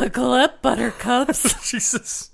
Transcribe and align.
Buckle 0.00 0.32
up, 0.32 0.60
buttercups. 0.60 1.70
Jesus. 1.70 2.30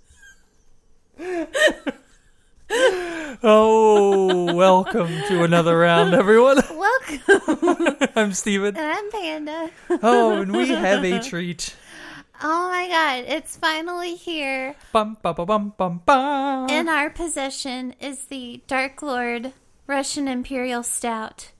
oh, 3.42 4.54
welcome 4.54 5.09
to 5.29 5.43
another 5.43 5.79
round, 5.79 6.15
everyone. 6.15 6.57
Welcome. 6.71 7.99
I'm 8.17 8.33
Stephen. 8.33 8.79
And 8.79 8.87
I'm 8.87 9.11
Panda. 9.11 9.71
Oh, 10.03 10.41
and 10.41 10.57
we 10.57 10.69
have 10.69 11.04
a 11.04 11.21
treat. 11.21 11.77
Oh 12.42 12.71
my 12.71 12.88
god, 12.88 13.31
it's 13.31 13.58
finally 13.58 14.15
here. 14.15 14.74
Bum, 14.92 15.19
bum, 15.21 15.35
bum, 15.35 15.47
bum, 15.47 15.74
bum, 15.77 16.01
bum. 16.06 16.70
In 16.70 16.88
our 16.88 17.11
possession 17.11 17.95
is 18.01 18.24
the 18.24 18.62
Dark 18.69 19.02
Lord 19.02 19.52
Russian 19.87 20.29
Imperial 20.29 20.83
Stout. 20.83 21.51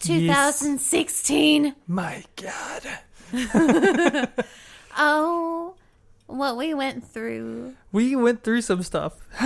2016. 0.00 1.74
My 1.86 2.24
God. 2.36 3.00
Oh, 4.96 5.74
what 6.26 6.56
we 6.56 6.74
went 6.74 7.06
through 7.06 7.74
We 7.92 8.16
went 8.16 8.42
through 8.42 8.62
some 8.62 8.82
stuff. 8.82 9.14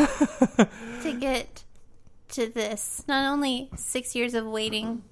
to 1.03 1.17
get 1.19 1.65
to 2.31 2.47
this. 2.49 3.05
Not 3.09 3.31
only 3.31 3.71
six 3.77 4.15
years 4.15 4.35
of 4.35 4.47
waiting, 4.47 5.03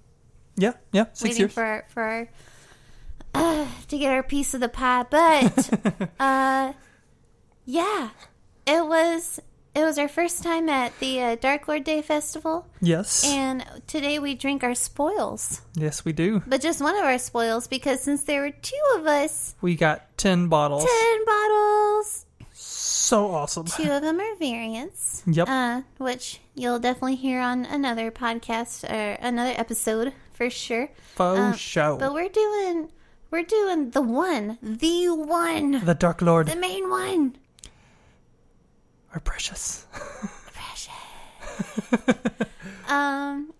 Yeah, 0.56 0.74
yeah, 0.92 1.04
six 1.12 1.23
waiting 1.23 1.38
years. 1.40 1.52
for 1.52 1.62
our, 1.64 1.84
for 1.88 2.02
our, 2.02 2.28
uh, 3.34 3.66
to 3.88 3.98
get 3.98 4.12
our 4.12 4.23
piece 4.23 4.54
of 4.54 4.60
the 4.60 4.68
pie, 4.68 5.04
but 5.10 6.10
uh, 6.20 6.73
yeah, 7.64 8.10
it 8.66 8.87
was 8.87 9.40
it 9.74 9.83
was 9.84 9.98
our 9.98 10.09
first 10.09 10.42
time 10.42 10.69
at 10.69 10.98
the 11.01 11.20
uh, 11.20 11.37
Dark 11.37 11.66
Lord 11.69 11.84
Day 11.84 12.02
Festival, 12.02 12.66
yes. 12.80 13.24
and 13.27 13.65
today 13.87 14.19
we 14.19 14.34
drink 14.34 14.62
our 14.65 14.74
spoils, 14.74 15.60
yes, 15.74 16.05
we 16.05 16.12
do. 16.12 16.42
but 16.46 16.60
just 16.60 16.80
one 16.80 16.96
of 16.96 17.05
our 17.05 17.19
spoils 17.19 17.66
because 17.66 18.01
since 18.01 18.24
there 18.24 18.42
were 18.42 18.51
two 18.51 18.80
of 18.96 19.06
us, 19.06 19.55
We 19.60 19.74
got 19.77 20.16
10 20.18 20.48
bottles. 20.48 20.84
ten 20.84 21.24
bottles. 21.24 22.27
So 22.52 23.32
awesome. 23.32 23.66
Two 23.66 23.90
of 23.90 24.01
them 24.02 24.18
are 24.21 24.37
variants. 24.37 25.23
Yep. 25.26 25.48
Uh, 25.48 25.82
which 25.98 26.41
you'll 26.54 26.79
definitely 26.79 27.16
hear 27.16 27.41
on 27.41 27.66
another 27.66 28.10
podcast 28.10 28.88
or 28.91 29.13
another 29.20 29.52
episode 29.59 30.13
for 30.32 30.48
sure. 30.48 30.88
Faux 31.15 31.38
um, 31.38 31.54
show. 31.54 31.98
But 31.98 32.15
we're 32.15 32.30
doing 32.30 32.88
we're 33.30 33.43
doing 33.43 33.91
the 33.91 34.01
one, 34.01 34.59
the 34.63 35.09
one, 35.10 35.85
the 35.85 35.95
Dark 35.95 36.23
Lord 36.23 36.46
the 36.46 36.57
main 36.57 36.88
one. 36.88 37.37
Are 39.15 39.20
precious. 39.20 39.87
precious. 40.52 40.93
Um. 42.87 43.52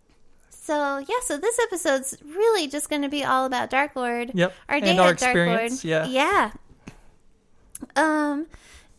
So 0.51 0.99
yeah, 0.99 1.21
so 1.25 1.39
this 1.39 1.59
episode's 1.59 2.17
really 2.25 2.69
just 2.69 2.91
going 2.91 3.03
to 3.03 3.09
be 3.09 3.25
all 3.25 3.47
about 3.47 3.71
Dark 3.71 3.97
Lord. 3.97 4.33
Yep. 4.35 4.55
Our 4.69 4.81
day 4.81 4.91
and 4.91 5.01
our 5.01 5.09
at 5.11 5.19
Dark 5.19 5.35
experience. 5.35 5.85
Lord. 5.85 6.11
Yeah. 6.13 6.53
Yeah. 7.97 7.97
Um. 7.97 8.47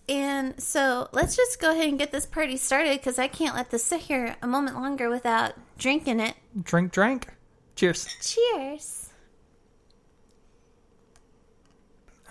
And 0.08 0.62
so 0.62 1.10
let's 1.12 1.36
just 1.36 1.60
go 1.60 1.72
ahead 1.72 1.88
and 1.88 1.98
get 1.98 2.12
this 2.12 2.26
party 2.26 2.58
started 2.58 2.98
because 2.98 3.18
I 3.18 3.28
can't 3.28 3.56
let 3.56 3.72
this 3.72 3.84
sit 3.84 4.02
here 4.02 4.36
a 4.42 4.48
moment 4.48 4.78
longer 4.78 5.10
without 5.10 5.54
drinking 5.78 6.20
it. 6.20 6.36
Drink, 6.62 6.92
drink. 6.92 7.28
Cheers. 7.76 8.08
Cheers. 8.22 9.10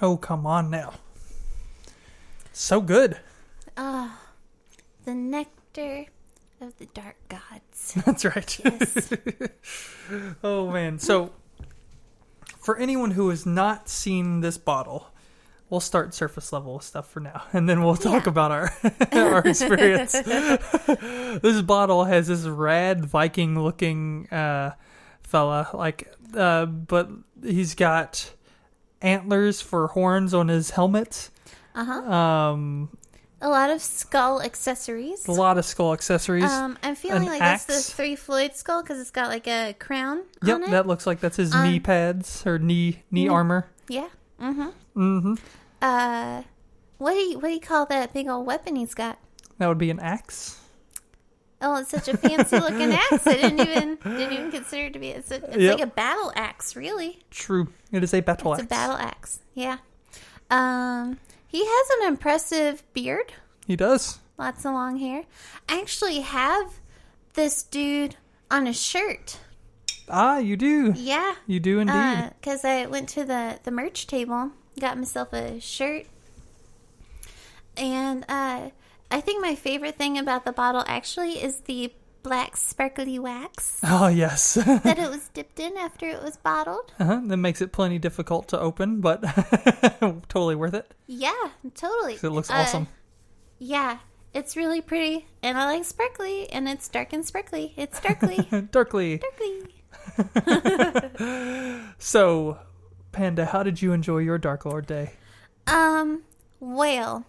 Oh, 0.00 0.16
come 0.16 0.46
on 0.46 0.70
now. 0.70 0.94
So 2.52 2.80
good. 2.80 3.18
Ah, 3.76 4.20
the 5.04 5.14
nectar 5.14 6.06
of 6.60 6.76
the 6.78 6.86
dark 6.86 7.16
gods. 7.28 7.94
That's 8.06 8.24
right. 8.24 8.60
Yes. 8.64 9.12
oh, 10.44 10.70
man. 10.70 10.98
So, 10.98 11.32
for 12.60 12.76
anyone 12.78 13.10
who 13.12 13.28
has 13.30 13.44
not 13.44 13.88
seen 13.88 14.40
this 14.40 14.56
bottle, 14.58 15.08
we'll 15.68 15.80
start 15.80 16.14
surface 16.14 16.52
level 16.52 16.78
stuff 16.80 17.10
for 17.10 17.20
now, 17.20 17.42
and 17.52 17.68
then 17.68 17.82
we'll 17.82 17.96
talk 17.96 18.24
Yeah. 18.24 18.30
about 18.30 18.50
our 18.52 18.72
our 19.12 19.38
experience. 19.46 20.12
this 20.12 21.62
bottle 21.62 22.04
has 22.04 22.28
this 22.28 22.44
rad 22.44 23.04
Viking 23.04 23.60
looking 23.60 24.28
uh, 24.30 24.72
fella, 25.22 25.68
like, 25.74 26.10
uh, 26.34 26.66
but 26.66 27.10
he's 27.42 27.74
got 27.74 28.32
antlers 29.02 29.60
for 29.60 29.88
horns 29.88 30.32
on 30.32 30.48
his 30.48 30.70
helmet. 30.70 31.28
Uh 31.74 31.84
huh. 31.84 32.12
Um, 32.12 32.96
A 33.44 33.48
lot 33.48 33.68
of 33.68 33.82
skull 33.82 34.40
accessories. 34.40 35.28
a 35.28 35.32
lot 35.32 35.58
of 35.58 35.66
skull 35.66 35.92
accessories. 35.92 36.44
Um, 36.50 36.78
I'm 36.82 36.94
feeling 36.94 37.24
An 37.24 37.28
like 37.28 37.40
that's 37.40 37.66
the 37.66 37.74
Three 37.94 38.16
Floyd 38.16 38.54
skull 38.54 38.82
because 38.82 38.98
it's 38.98 39.10
got 39.10 39.28
like 39.28 39.46
a 39.46 39.74
crown 39.78 40.22
yep, 40.42 40.56
on 40.56 40.62
it. 40.64 40.70
that 40.70 40.86
looks 40.86 41.06
like 41.06 41.20
that's 41.20 41.36
his 41.36 41.54
Um, 41.54 41.64
knee 41.64 41.78
pads 41.78 42.42
or 42.46 42.58
knee 42.58 43.02
knee 43.10 43.26
Mm. 43.26 43.32
armor. 43.32 43.66
yeah. 43.88 44.08
Mm-hmm. 44.40 44.68
Mm-hmm. 44.96 45.34
Uh, 45.82 46.42
what 46.96 47.12
do 47.12 47.18
you 47.18 47.34
what 47.38 47.48
do 47.48 47.54
you 47.54 47.60
call 47.60 47.84
that 47.86 48.14
big 48.14 48.28
old 48.28 48.46
weapon 48.46 48.76
he's 48.76 48.94
got? 48.94 49.18
That 49.58 49.66
would 49.68 49.78
be 49.78 49.90
an 49.90 50.00
axe. 50.00 50.58
Oh, 51.60 51.76
it's 51.76 51.90
such 51.90 52.08
a 52.08 52.16
fancy 52.16 52.58
looking 52.58 52.92
axe. 53.10 53.26
I 53.26 53.34
didn't 53.34 53.60
even 53.60 53.96
didn't 53.96 54.32
even 54.32 54.50
consider 54.50 54.86
it 54.86 54.92
to 54.94 54.98
be. 54.98 55.08
It's 55.10 55.30
a, 55.30 55.36
it's 55.36 55.56
Yep. 55.58 55.78
like 55.78 55.82
a 55.88 55.90
battle 55.90 56.32
axe, 56.34 56.76
really. 56.76 57.20
True. 57.30 57.68
It 57.92 58.02
is 58.02 58.14
a 58.14 58.20
battle 58.20 58.52
It's 58.54 58.62
axe. 58.62 58.66
a 58.66 58.68
battle 58.70 58.96
axe. 58.96 59.40
Yeah. 59.54 59.78
Um, 60.50 61.18
he 61.54 61.64
has 61.64 61.90
an 62.00 62.08
impressive 62.08 62.82
beard. 62.94 63.32
He 63.64 63.76
does. 63.76 64.18
Lots 64.36 64.64
of 64.64 64.72
long 64.72 64.96
hair. 64.98 65.22
I 65.68 65.80
actually 65.80 66.18
have 66.18 66.80
this 67.34 67.62
dude 67.62 68.16
on 68.50 68.66
a 68.66 68.72
shirt. 68.72 69.38
Ah, 70.08 70.38
you 70.38 70.56
do. 70.56 70.92
Yeah. 70.96 71.36
You 71.46 71.60
do 71.60 71.78
indeed. 71.78 72.32
Because 72.40 72.64
I 72.64 72.86
went 72.86 73.08
to 73.10 73.24
the, 73.24 73.60
the 73.62 73.70
merch 73.70 74.08
table, 74.08 74.50
got 74.80 74.98
myself 74.98 75.32
a 75.32 75.60
shirt. 75.60 76.06
And 77.76 78.24
uh, 78.28 78.70
I 79.12 79.20
think 79.20 79.40
my 79.40 79.54
favorite 79.54 79.94
thing 79.94 80.18
about 80.18 80.44
the 80.44 80.52
bottle 80.52 80.82
actually 80.88 81.34
is 81.34 81.60
the 81.60 81.92
black 82.24 82.56
sparkly 82.56 83.18
wax 83.20 83.78
oh 83.84 84.08
yes. 84.08 84.54
that 84.54 84.98
it 84.98 85.08
was 85.10 85.28
dipped 85.28 85.60
in 85.60 85.76
after 85.76 86.08
it 86.08 86.20
was 86.22 86.36
bottled. 86.38 86.92
uh-huh. 86.98 87.20
That 87.26 87.36
makes 87.36 87.60
it 87.62 87.70
plenty 87.70 87.98
difficult 88.00 88.48
to 88.48 88.58
open, 88.58 89.00
but 89.00 89.22
totally 90.28 90.56
worth 90.56 90.74
it. 90.74 90.92
Yeah, 91.06 91.32
totally. 91.74 92.14
It 92.14 92.22
looks 92.30 92.50
Uh, 92.50 92.54
awesome. 92.54 92.88
Yeah, 93.58 93.98
it's 94.32 94.56
really 94.56 94.80
pretty. 94.80 95.26
And 95.42 95.56
I 95.56 95.66
like 95.66 95.84
sparkly, 95.84 96.50
and 96.50 96.68
it's 96.68 96.88
dark 96.88 97.12
and 97.12 97.24
sparkly. 97.24 97.72
It's 97.76 98.00
darkly. 98.00 98.36
Darkly. 98.72 99.18
darkly. 99.18 99.70
So, 101.98 102.58
Panda, 103.12 103.46
how 103.46 103.62
did 103.62 103.80
you 103.80 103.92
enjoy 103.92 104.18
your 104.18 104.38
Dark 104.38 104.64
Lord 104.64 104.86
day? 104.86 105.12
Um, 105.66 106.22
well, 106.60 107.24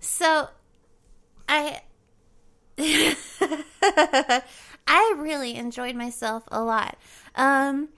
so 0.00 0.48
I 1.48 1.80
I 4.86 5.14
really 5.16 5.54
enjoyed 5.56 5.94
myself 5.94 6.44
a 6.48 6.62
lot. 6.62 6.96
Um 7.34 7.88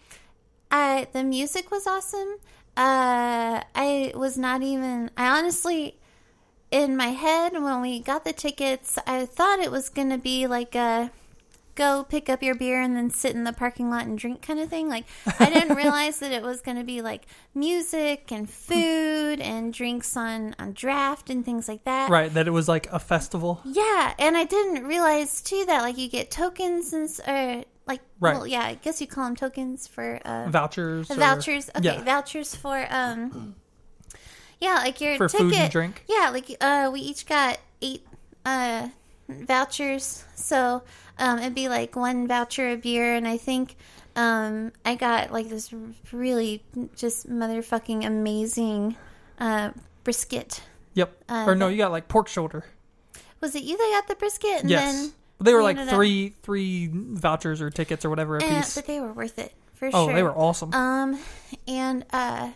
I 0.71 1.07
the 1.12 1.25
music 1.25 1.71
was 1.71 1.87
awesome. 1.87 2.37
Uh 2.77 3.62
I 3.75 4.12
was 4.15 4.37
not 4.37 4.62
even 4.62 5.11
I 5.17 5.39
honestly 5.39 5.97
in 6.71 6.97
my 6.97 7.09
head 7.09 7.53
when 7.53 7.81
we 7.81 8.01
got 8.01 8.25
the 8.25 8.33
tickets, 8.33 8.99
I 9.07 9.27
thought 9.27 9.61
it 9.61 9.71
was 9.71 9.89
to 10.11 10.19
be 10.19 10.47
like 10.49 10.75
a 10.75 11.11
go 11.75 12.05
pick 12.05 12.29
up 12.29 12.43
your 12.43 12.55
beer 12.55 12.81
and 12.81 12.97
then 12.97 13.11
sit 13.11 13.35
in 13.35 13.45
the 13.45 13.53
parking 13.53 13.91
lot 13.91 14.07
and 14.07 14.19
drink 14.19 14.43
kind 14.43 14.61
of 14.61 14.69
thing. 14.69 14.89
Like 14.89 15.05
I 15.41 15.51
didn't 15.51 15.77
realize 15.83 16.19
that 16.21 16.33
it 16.33 16.43
was 16.43 16.61
going 16.61 16.77
to 16.77 16.85
be 16.85 17.03
like 17.03 17.27
music 17.55 18.31
and 18.33 18.49
food 18.51 19.41
and 19.41 19.73
drinks 19.73 20.17
on 20.17 20.55
on 20.59 20.73
draft 20.73 21.31
and 21.31 21.45
things 21.45 21.69
like 21.69 21.85
that. 21.85 22.11
Right, 22.11 22.33
that 22.35 22.47
it 22.47 22.53
was 22.53 22.69
like 22.69 22.87
a 22.93 22.99
festival. 22.99 23.61
Yeah, 23.65 24.15
and 24.19 24.37
I 24.37 24.45
didn't 24.45 24.85
realize 24.87 25.41
too 25.43 25.65
that 25.67 25.83
like 25.83 25.99
you 25.99 26.09
get 26.09 26.31
tokens 26.31 26.93
and 26.93 27.09
or 27.27 27.65
like 27.87 28.01
Right. 28.21 28.35
well 28.37 28.47
yeah 28.47 28.62
I 28.65 28.75
guess 28.75 29.01
you 29.01 29.06
call 29.06 29.25
them 29.25 29.37
tokens 29.37 29.87
for 29.87 30.19
uh, 30.25 30.49
Vouchers. 30.49 31.11
or- 31.11 31.15
vouchers. 31.17 31.69
Okay, 31.77 31.85
yeah. 31.85 32.03
vouchers 32.03 32.55
for 32.55 32.87
um 32.91 33.56
yeah 34.61 34.77
like 34.77 35.00
your 35.00 35.17
For 35.19 35.29
ticket 35.29 35.47
food 35.47 35.55
and 35.55 35.70
drink. 35.73 36.05
yeah 36.09 36.31
like 36.31 36.56
uh 36.61 36.88
we 36.93 37.00
each 37.00 37.27
got 37.27 37.59
eight 37.82 38.06
uh 38.47 38.88
vouchers 39.29 40.25
so 40.35 40.82
um 41.19 41.38
it'd 41.38 41.55
be 41.55 41.69
like 41.69 41.97
one 41.97 42.26
voucher 42.29 42.71
a 42.71 42.76
beer 42.76 43.15
and 43.15 43.26
i 43.26 43.37
think 43.37 43.76
um 44.17 44.71
i 44.85 44.94
got 44.94 45.32
like 45.32 45.49
this 45.49 45.73
really 46.12 46.62
just 46.97 47.29
motherfucking 47.29 48.05
amazing 48.05 48.97
uh 49.38 49.71
brisket 50.05 50.62
Yep. 50.97 51.25
Uh, 51.29 51.44
or 51.49 51.56
no, 51.56 51.67
you 51.67 51.76
got 51.76 51.91
like 51.91 52.06
pork 52.06 52.29
shoulder. 52.29 52.65
was 53.41 53.55
it 53.56 53.65
you 53.65 53.76
that 53.76 53.91
got 54.00 54.09
the 54.09 54.15
brisket 54.15 54.61
and 54.61 54.71
yes. 54.71 54.94
then 54.94 55.12
they 55.41 55.53
were 55.53 55.62
like 55.62 55.77
ended 55.77 55.93
up- 55.93 55.97
three 55.99 56.35
three 56.43 56.88
vouchers 56.93 57.61
or 57.61 57.69
tickets 57.70 58.05
or 58.05 58.11
whatever 58.11 58.37
a 58.38 58.43
and, 58.44 58.62
piece. 58.62 58.75
but 58.77 58.87
they 58.87 59.00
were 59.00 59.12
worth 59.12 59.38
it 59.41 59.53
for 59.75 59.88
oh, 59.88 59.91
sure 59.91 60.11
Oh, 60.12 60.15
they 60.15 60.23
were 60.23 60.32
awesome. 60.37 60.73
Um, 60.73 61.19
and 61.67 62.05
uh, 62.12 62.50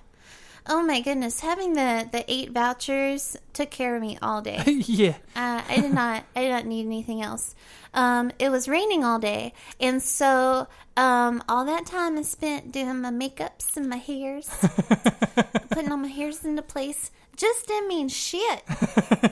oh 0.68 0.82
my 0.82 1.00
goodness, 1.00 1.40
having 1.40 1.74
the 1.74 2.08
the 2.10 2.24
eight 2.28 2.50
vouchers 2.50 3.36
took 3.52 3.70
care 3.70 3.96
of 3.96 4.02
me 4.02 4.18
all 4.22 4.42
day. 4.42 4.62
yeah. 4.66 5.16
Uh, 5.34 5.62
I 5.68 5.78
did 5.80 5.92
not, 5.92 6.24
I 6.36 6.42
did 6.42 6.50
not 6.50 6.66
need 6.66 6.86
anything 6.86 7.22
else. 7.22 7.54
Um, 7.94 8.30
it 8.38 8.50
was 8.50 8.68
raining 8.68 9.04
all 9.04 9.18
day, 9.18 9.54
and 9.80 10.02
so 10.02 10.68
um, 10.96 11.42
all 11.48 11.64
that 11.64 11.86
time 11.86 12.18
I 12.18 12.22
spent 12.22 12.72
doing 12.72 13.00
my 13.00 13.10
makeups 13.10 13.76
and 13.76 13.88
my 13.88 13.96
hairs, 13.96 14.48
putting 15.70 15.90
all 15.90 15.96
my 15.96 16.08
hairs 16.08 16.44
into 16.44 16.62
place. 16.62 17.10
Just 17.36 17.68
didn't 17.68 17.88
mean 17.88 18.08
shit. 18.08 18.62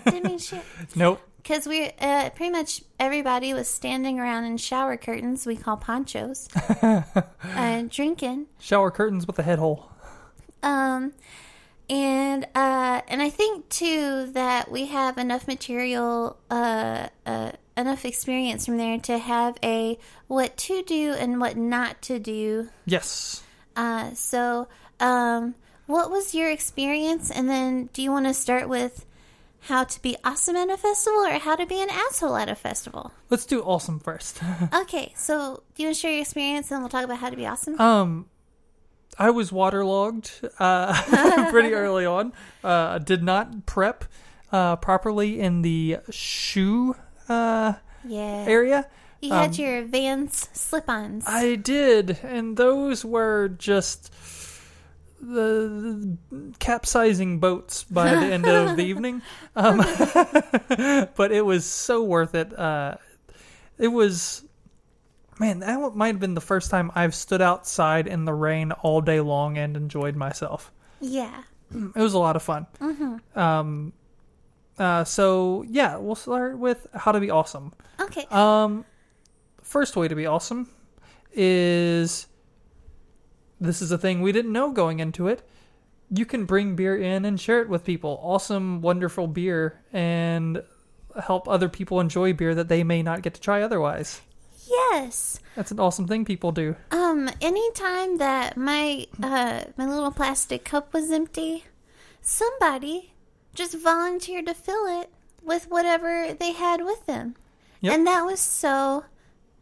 didn't 0.05 0.25
mean 0.25 0.39
shit. 0.39 0.63
Nope. 0.95 1.21
Because 1.43 1.67
we, 1.67 1.91
uh, 2.01 2.31
pretty 2.31 2.51
much 2.51 2.83
everybody 2.99 3.55
was 3.55 3.69
standing 3.69 4.19
around 4.19 4.45
in 4.45 4.57
shower 4.57 4.97
curtains, 4.97 5.47
we 5.47 5.55
call 5.55 5.77
ponchos, 5.77 6.49
uh, 6.83 7.83
drinking. 7.89 8.47
Shower 8.59 8.91
curtains 8.91 9.29
with 9.29 9.39
a 9.39 9.45
head 9.45 9.61
hole. 9.61 9.91
Um, 10.63 11.13
and 11.89 12.45
uh, 12.55 13.03
and 13.07 13.23
I 13.23 13.31
think 13.31 13.69
too 13.69 14.31
that 14.33 14.71
we 14.71 14.87
have 14.87 15.19
enough 15.19 15.47
material, 15.47 16.37
uh, 16.51 17.09
uh, 17.25 17.53
enough 17.77 18.05
experience 18.05 18.67
from 18.67 18.77
there 18.77 18.99
to 18.99 19.19
have 19.19 19.57
a 19.63 19.99
what 20.27 20.57
to 20.57 20.83
do 20.83 21.13
and 21.13 21.41
what 21.41 21.57
not 21.57 22.03
to 22.03 22.19
do. 22.19 22.69
Yes. 22.87 23.43
Uh, 23.77 24.15
so, 24.15 24.69
um, 24.99 25.55
what 25.87 26.11
was 26.11 26.35
your 26.35 26.51
experience? 26.51 27.31
And 27.31 27.49
then, 27.49 27.89
do 27.93 28.03
you 28.03 28.11
want 28.11 28.27
to 28.27 28.35
start 28.35 28.69
with 28.69 29.05
how 29.61 29.85
to 29.85 30.03
be 30.03 30.17
awesome 30.25 30.57
at 30.57 30.71
a 30.71 30.77
festival 30.77 31.21
or 31.21 31.39
how 31.39 31.57
to 31.57 31.67
be 31.67 31.81
an 31.81 31.89
asshole 31.91 32.37
at 32.37 32.49
a 32.49 32.55
festival? 32.55 33.13
Let's 33.31 33.47
do 33.47 33.63
awesome 33.63 34.01
first. 34.01 34.41
Okay, 34.75 35.13
so 35.17 35.63
do 35.75 35.83
you 35.83 35.89
want 35.89 35.97
to 35.97 36.01
share 36.01 36.13
your 36.13 36.21
experience 36.23 36.71
and 36.71 36.81
we'll 36.81 36.89
talk 36.89 37.05
about 37.05 37.19
how 37.19 37.31
to 37.31 37.37
be 37.37 37.47
awesome? 37.47 37.81
um, 37.81 38.27
I 39.19 39.31
was 39.31 39.51
waterlogged 39.51 40.31
uh, 40.59 41.49
pretty 41.51 41.73
early 41.73 42.05
on. 42.07 42.33
Uh, 42.63 42.99
did 42.99 43.23
not 43.23 43.67
prep 43.67 44.05
uh, 44.53 44.77
properly 44.77 45.41
in 45.41 45.63
the 45.63 45.99
shoe 46.11 46.97
uh, 47.29 47.75
yeah. 48.05 48.45
area. 48.47 48.87
You 49.21 49.33
had 49.33 49.51
um, 49.51 49.55
your 49.57 49.85
Vans 49.85 50.49
slip 50.53 50.89
ons. 50.89 51.25
I 51.27 51.57
did, 51.57 52.19
and 52.23 52.57
those 52.57 53.05
were 53.05 53.49
just 53.49 54.13
the, 55.21 56.17
the 56.31 56.53
capsizing 56.59 57.39
boats 57.39 57.85
by 57.85 58.11
the 58.15 58.27
end 58.27 58.47
of 58.47 58.77
the 58.77 58.85
evening. 58.85 59.23
Um, 59.55 59.79
but 61.17 61.33
it 61.33 61.45
was 61.45 61.65
so 61.65 62.03
worth 62.03 62.35
it. 62.35 62.57
Uh, 62.57 62.97
it 63.79 63.89
was, 63.89 64.45
man, 65.39 65.61
that 65.61 65.95
might 65.95 66.09
have 66.09 66.21
been 66.21 66.35
the 66.35 66.41
first 66.41 66.71
time 66.71 66.91
I've 66.95 67.15
stood 67.15 67.43
outside 67.43 68.07
in 68.07 68.25
the 68.25 68.35
rain 68.35 68.73
all 68.73 69.01
day 69.01 69.21
long 69.21 69.59
and 69.59 69.77
enjoyed 69.77 70.17
myself. 70.17 70.73
Yeah. 71.01 71.43
It 71.75 72.01
was 72.01 72.15
a 72.15 72.19
lot 72.19 72.37
of 72.37 72.43
fun. 72.43 72.67
Mm-hmm. 72.81 73.39
Um, 73.39 73.93
uh, 74.79 75.05
so 75.05 75.65
yeah, 75.69 75.97
we'll 75.97 76.15
start 76.15 76.59
with 76.59 76.87
how 76.95 77.13
to 77.13 77.21
be 77.21 77.31
awesome. 77.31 77.73
Okay. 78.01 78.27
Um, 78.31 78.85
first 79.63 79.97
way 79.97 80.09
to 80.09 80.15
be 80.15 80.27
awesome 80.27 80.69
is 81.33 82.27
this 83.61 83.83
is 83.83 83.91
a 83.91 83.99
thing 83.99 84.23
we 84.23 84.33
didn't 84.33 84.53
know 84.53 84.71
going 84.71 85.01
into 85.01 85.29
it. 85.29 85.47
You 86.11 86.25
can 86.25 86.45
bring 86.45 86.77
beer 86.77 86.97
in 86.97 87.25
and 87.25 87.41
share 87.41 87.63
it 87.63 87.69
with 87.69 87.85
people. 87.85 88.21
Awesome, 88.23 88.81
wonderful 88.81 89.27
beer, 89.27 89.81
and 89.93 90.63
help 91.21 91.49
other 91.49 91.69
people 91.69 91.99
enjoy 91.99 92.33
beer 92.33 92.55
that 92.55 92.69
they 92.69 92.85
may 92.85 93.03
not 93.03 93.23
get 93.23 93.35
to 93.35 93.41
try 93.41 93.63
otherwise. 93.63 94.21
Yes. 94.67 95.41
That's 95.55 95.71
an 95.71 95.81
awesome 95.81 96.07
thing 96.07 96.25
people 96.25 96.53
do. 96.53 96.77
Um, 96.91 97.31
anytime 97.41 98.19
that 98.19 98.57
my 98.57 99.07
uh 99.23 99.65
my 99.77 99.87
little 99.87 100.11
plastic 100.11 100.65
cup 100.65 100.93
was 100.93 101.11
empty, 101.11 101.65
somebody 102.21 103.13
just 103.55 103.75
volunteered 103.79 104.47
to 104.47 104.55
fill 104.55 105.01
it 105.01 105.11
with 105.43 105.71
whatever 105.71 106.35
they 106.39 106.53
had 106.53 106.85
with 106.85 107.07
them. 107.07 107.35
Yep. 107.81 107.95
And 107.95 108.07
that 108.07 108.25
was 108.25 108.41
so 108.41 109.05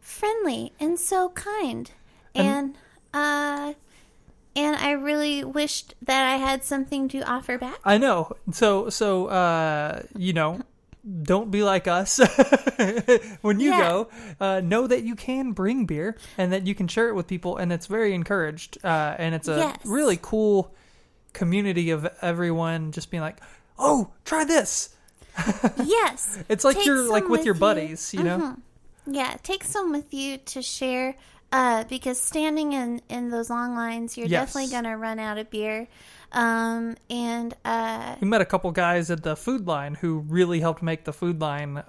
friendly 0.01 0.73
and 0.79 0.99
so 0.99 1.29
kind. 1.29 1.91
And- 2.33 2.47
And, 2.47 2.77
uh 3.13 3.73
and 4.57 4.77
I 4.77 4.91
really 4.91 5.43
wished 5.43 5.95
that 6.01 6.31
I 6.33 6.37
had 6.37 6.63
something 6.63 7.09
to 7.09 7.19
offer 7.29 7.57
back. 7.57 7.77
I 7.83 7.97
know. 7.97 8.31
So 8.51 8.89
so 8.89 9.27
uh, 9.27 10.03
you 10.17 10.31
know, 10.33 10.61
don't 11.23 11.51
be 11.51 11.63
like 11.63 11.87
us. 11.87 12.17
when 13.41 13.59
you 13.59 13.69
Yeah. 13.71 13.79
go, 13.89 14.07
uh, 14.39 14.59
know 14.61 14.87
that 14.87 15.03
you 15.03 15.15
can 15.15 15.51
bring 15.51 15.85
beer 15.85 16.17
and 16.37 16.51
that 16.53 16.65
you 16.67 16.73
can 16.75 16.87
share 16.87 17.09
it 17.09 17.13
with 17.13 17.27
people, 17.27 17.57
and 17.57 17.71
it's 17.71 17.85
very 17.87 18.13
encouraged. 18.13 18.77
Uh, 18.83 19.15
and 19.17 19.35
it's 19.35 19.47
a 19.47 19.57
Yes. 19.57 19.77
really 19.85 20.17
cool 20.21 20.73
community 21.33 21.91
of 21.91 22.07
everyone 22.21 22.91
just 22.91 23.11
being 23.11 23.21
like, 23.21 23.37
"Oh, 23.77 24.11
try 24.23 24.45
this." 24.45 24.89
yes. 25.83 26.39
It's 26.49 26.63
like 26.63 26.77
Take 26.77 26.85
you're 26.85 27.09
like 27.09 27.23
with 27.23 27.31
with 27.39 27.45
your 27.45 27.55
buddies, 27.55 28.13
you 28.13 28.23
know. 28.23 28.37
Mhm. 28.39 28.57
Yeah, 29.07 29.35
take 29.43 29.63
some 29.63 29.91
with 29.91 30.13
you 30.13 30.37
to 30.37 30.61
share. 30.61 31.15
Uh, 31.51 31.83
because 31.85 32.19
standing 32.19 32.73
in, 32.73 33.01
in 33.07 33.29
those 33.29 33.49
long 33.49 33.75
lines, 33.75 34.17
you're 34.17 34.27
Yes. 34.27 34.47
definitely 34.53 34.71
gonna 34.71 34.97
run 34.97 35.19
out 35.19 35.37
of 35.37 35.49
beer. 35.49 35.87
Um, 36.35 36.95
and 37.09 37.55
uh, 37.63 38.15
We 38.21 38.27
met 38.27 38.41
a 38.41 38.45
couple 38.45 38.69
guys 38.71 39.09
at 39.09 39.23
the 39.23 39.35
food 39.35 39.65
line 39.67 39.95
who 39.95 40.19
really 40.19 40.59
helped 40.59 40.81
make 40.83 41.05
the 41.05 41.13
food 41.13 41.39
line 41.41 41.81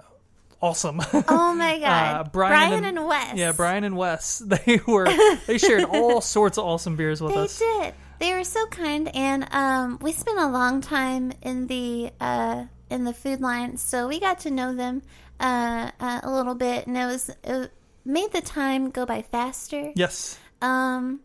awesome. 0.61 0.99
oh 1.13 1.53
my 1.53 1.77
god, 1.87 2.15
Uh, 2.15 2.23
Brian 2.31 2.69
Brian, 2.69 2.83
and- 2.85 2.97
and, 2.97 3.07
Wes. 3.07 3.35
yeah, 3.35 3.51
Brian 3.51 3.83
and 3.83 3.95
Wes, 3.97 4.39
they 4.45 4.79
were 4.87 5.07
they 5.45 5.57
shared 5.67 5.83
all 5.83 6.21
sorts 6.21 6.57
of 6.57 6.63
awesome 6.65 6.95
beers 6.95 7.21
with 7.21 7.33
They 7.33 7.41
us. 7.41 7.59
They 7.59 7.65
did. 7.81 7.93
They 8.19 8.33
were 8.33 8.43
so 8.43 8.65
kind, 8.67 9.13
and 9.15 9.47
um, 9.51 9.99
we 10.01 10.11
spent 10.11 10.39
a 10.39 10.47
long 10.47 10.81
time 10.81 11.33
in 11.43 11.67
the 11.67 12.09
uh, 12.19 12.63
in 12.89 13.03
the 13.03 13.13
food 13.13 13.41
line, 13.41 13.77
so 13.77 14.07
we 14.07 14.19
got 14.19 14.39
to 14.39 14.49
know 14.49 14.73
them 14.73 15.03
uh, 15.39 15.91
uh, 15.99 16.21
a 16.23 16.31
little 16.31 16.55
bit, 16.55 16.87
and 16.87 16.97
it 16.97 17.05
was 17.05 17.29
it 17.43 17.71
made 18.05 18.31
the 18.31 18.41
time 18.41 18.89
go 18.89 19.05
by 19.05 19.21
faster. 19.21 19.91
Yes. 19.95 20.39
Um, 20.63 21.19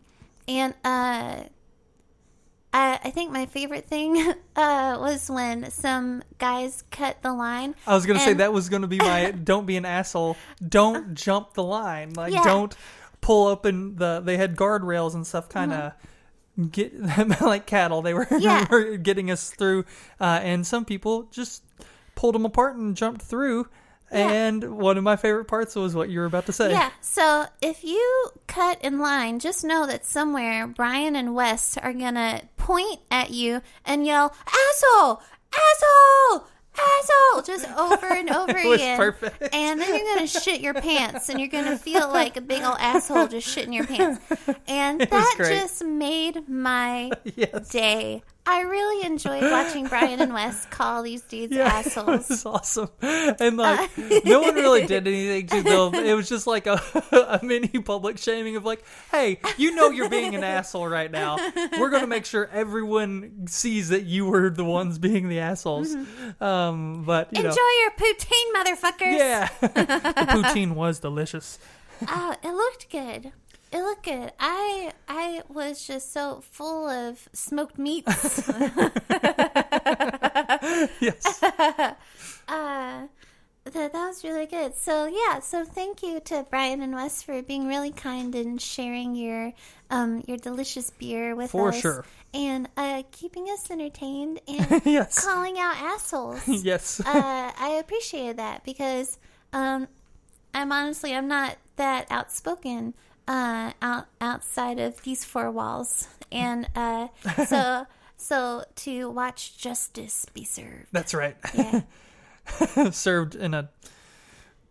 and 0.47 0.75
uh, 0.85 1.45
I, 2.75 2.99
I 3.05 3.11
think 3.11 3.33
my 3.33 3.47
favorite 3.47 3.87
thing 3.87 4.17
uh, 4.57 4.97
was 5.01 5.29
when 5.31 5.71
some 5.71 6.23
guys 6.39 6.83
cut 6.91 7.21
the 7.23 7.33
line. 7.33 7.75
I 7.87 7.95
was 7.95 8.07
gonna 8.07 8.19
say 8.21 8.33
that 8.35 8.53
was 8.53 8.69
gonna 8.69 8.87
be 8.87 8.99
my 8.99 9.31
don't 9.45 9.67
be 9.67 9.77
an 9.77 9.85
asshole. 9.85 10.37
Don't 10.67 11.15
jump 11.15 11.55
the 11.55 11.63
line. 11.63 12.15
Like 12.15 12.33
Yeah. 12.33 12.43
don't 12.45 12.75
pull 13.21 13.49
up 13.49 13.67
in 13.67 13.97
the 13.97 14.21
they 14.25 14.37
had 14.37 14.57
guardrails 14.57 15.15
and 15.15 15.27
stuff 15.27 15.49
kinda 15.49 15.95
get 16.71 16.93
them 17.01 17.35
like 17.41 17.67
cattle. 17.67 18.03
They 18.03 18.15
were, 18.15 18.25
Mm-hmm. 18.27 18.43
Yeah. 18.43 18.67
were 18.71 18.97
getting 18.97 19.31
us 19.31 19.51
through 19.51 19.85
uh, 20.21 20.41
and 20.43 20.67
some 20.67 20.85
people 20.85 21.29
just 21.31 21.63
pulled 22.15 22.35
them 22.35 22.45
apart 22.45 22.77
and 22.77 22.97
jumped 22.97 23.23
through. 23.23 23.69
Yeah. 24.13 24.31
And 24.31 24.77
one 24.79 24.99
of 24.99 25.05
my 25.05 25.17
favorite 25.17 25.47
parts 25.47 25.75
was 25.75 25.95
what 25.95 26.11
you 26.11 26.21
were 26.21 26.27
about 26.27 26.47
to 26.47 26.53
say. 26.53 26.71
Yeah, 26.71 26.91
so 27.01 27.47
if 27.61 27.83
you 27.85 28.29
cut 28.47 28.83
in 28.85 28.99
line, 28.99 29.39
just 29.39 29.65
know 29.65 29.87
that 29.87 30.05
somewhere 30.05 30.67
Brian 30.67 31.17
and 31.17 31.35
Wes 31.35 31.79
are 31.79 31.93
gonna 31.93 32.43
point 32.57 33.01
at 33.11 33.31
you 33.31 33.63
and 33.85 34.05
yell, 34.07 34.35
"Asshole! 34.47 35.23
Asshole! 35.53 36.47
Asshole!" 36.75 37.43
just 37.43 37.69
over 37.77 38.07
and 38.07 38.31
over 38.35 38.57
It 38.57 38.75
again. 38.75 38.97
perfect. 38.99 39.55
And 39.55 39.81
then 39.81 39.89
you're 39.95 40.15
gonna 40.15 40.27
shit 40.27 40.61
your 40.61 40.75
pants, 40.75 41.29
and 41.29 41.39
you're 41.39 41.49
gonna 41.49 41.77
feel 41.79 42.09
like 42.09 42.37
a 42.37 42.41
big 42.41 42.63
old 42.63 42.77
asshole 42.81 43.29
just 43.29 43.47
shitting 43.55 43.75
your 43.75 43.87
pants. 43.87 44.21
And 44.69 44.99
was 45.01 45.09
that 45.09 45.35
just 45.39 45.85
made 45.85 46.49
my 46.49 47.11
Yes. 47.37 47.69
day. 47.71 48.23
I 48.45 48.63
really 48.63 49.07
enjoyed 49.07 49.43
watching 49.43 49.87
Brian 49.87 50.21
and 50.21 50.35
Wes 50.35 50.67
call 50.67 51.03
these 51.05 51.23
dudes 51.23 51.55
Yeah, 51.55 51.65
assholes. 51.73 52.09
it 52.25 52.29
was 52.31 52.45
awesome, 52.47 52.91
and 53.01 53.57
like 53.57 53.91
Uh, 53.97 54.21
no 54.25 54.41
one 54.41 54.57
really 54.57 54.85
did 54.87 55.07
anything 55.07 55.47
to 55.47 55.63
them. 55.63 55.95
It 55.95 56.15
was 56.15 56.29
just 56.29 56.47
like 56.49 56.67
a, 56.67 56.83
a 57.41 57.45
mini 57.45 57.69
public 57.69 58.19
shaming 58.19 58.57
of 58.57 58.65
like, 58.65 58.83
"Hey, 59.13 59.39
you 59.59 59.75
know 59.77 59.91
you're 59.91 60.09
being 60.11 60.35
an 60.35 60.43
asshole 60.43 60.89
right 60.89 61.11
now. 61.11 61.37
We're 61.79 61.91
gonna 61.91 62.09
make 62.09 62.25
sure 62.27 62.49
everyone 62.53 63.47
sees 63.47 63.91
that 63.91 64.05
you 64.07 64.27
were 64.27 64.51
the 64.51 64.65
ones 64.65 64.99
being 64.99 65.29
the 65.29 65.39
assholes." 65.39 65.95
Um, 66.41 67.05
but 67.05 67.29
you 67.33 67.39
Mm-hmm. 67.43 67.47
Enjoy 67.47 67.57
know, 67.57 67.81
your 67.81 67.91
poutine, 67.93 68.53
motherfuckers. 68.57 69.19
yeah, 69.19 69.49
the 69.61 70.27
poutine 70.33 70.75
was 70.75 70.99
delicious. 70.99 71.59
Oh, 72.09 72.35
it 72.43 72.51
looked 72.53 72.91
good. 72.91 73.33
It 73.73 73.79
looked 73.79 74.05
good. 74.05 74.33
I 74.39 74.93
I 75.09 75.43
was 75.49 75.87
just 75.87 76.13
so 76.13 76.43
full 76.51 76.87
of 76.89 77.29
smoked 77.33 77.79
meats. 77.79 78.49
Yes, 81.01 81.43
uh, 81.43 81.95
that 82.49 83.09
that 83.75 83.93
was 83.93 84.25
really 84.25 84.47
good. 84.47 84.75
So 84.75 85.07
yeah, 85.07 85.41
so 85.41 85.65
thank 85.65 86.03
you 86.03 86.21
to 86.21 86.47
Brian 86.51 86.83
and 86.83 86.95
Wes 86.95 87.23
for 87.23 87.43
being 87.43 87.67
really 87.67 87.91
kind 87.91 88.35
and 88.35 88.61
sharing 88.61 89.15
your 89.15 89.53
um 89.91 90.23
your 90.27 90.37
delicious 90.37 90.91
beer 90.91 91.35
with 91.35 91.51
For 91.51 91.69
us. 91.69 91.77
For 91.77 91.81
sure. 91.81 92.05
And 92.35 92.69
uh 92.77 93.03
keeping 93.13 93.45
us 93.49 93.71
entertained 93.71 94.41
and 94.49 94.83
yes, 94.85 95.25
calling 95.25 95.59
out 95.59 95.77
assholes. 95.77 96.47
yes. 96.47 97.01
uh, 97.01 97.05
I 97.59 97.79
appreciated 97.81 98.39
that 98.39 98.65
because 98.65 99.19
um, 99.53 99.89
I'm 100.55 100.73
honestly 100.73 101.15
I'm 101.15 101.29
not 101.29 101.57
that 101.77 102.07
outspoken 102.11 102.95
uh, 103.29 103.73
out 103.81 104.07
outside 104.21 104.79
of 104.79 105.03
these 105.03 105.25
four 105.25 105.51
walls, 105.51 106.09
and 106.31 106.69
uh, 106.75 107.09
so 107.47 107.87
so 108.17 108.65
to 108.77 109.11
watch 109.11 109.57
justice 109.59 110.27
be 110.33 110.45
served. 110.45 110.87
That's 110.93 111.15
right. 111.15 111.37
Yeah, 111.55 111.83
Served 112.91 113.35
in 113.35 113.55
a 113.55 113.71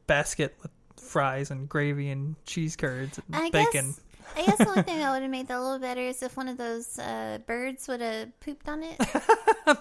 basket 0.08 0.56
with 0.62 0.72
fries 0.98 1.52
and 1.52 1.68
gravy 1.68 2.10
and 2.10 2.36
cheese 2.46 2.76
curds 2.76 3.20
and 3.28 3.36
I 3.36 3.50
bacon. 3.50 3.88
guess 3.88 4.02
I 4.38 4.46
guess 4.46 4.58
the 4.58 4.70
only 4.70 4.84
thing 4.84 5.00
that 5.00 5.12
would 5.14 5.22
have 5.22 5.32
made 5.32 5.48
that 5.48 5.58
a 5.58 5.62
little 5.62 5.80
better 5.80 6.02
is 6.02 6.24
if 6.24 6.38
one 6.38 6.48
of 6.48 6.58
those 6.58 6.98
uh, 7.00 7.40
birds 7.46 7.88
would 7.88 8.02
have 8.02 8.40
pooped 8.40 8.68
on 8.70 8.84
it. 8.84 8.98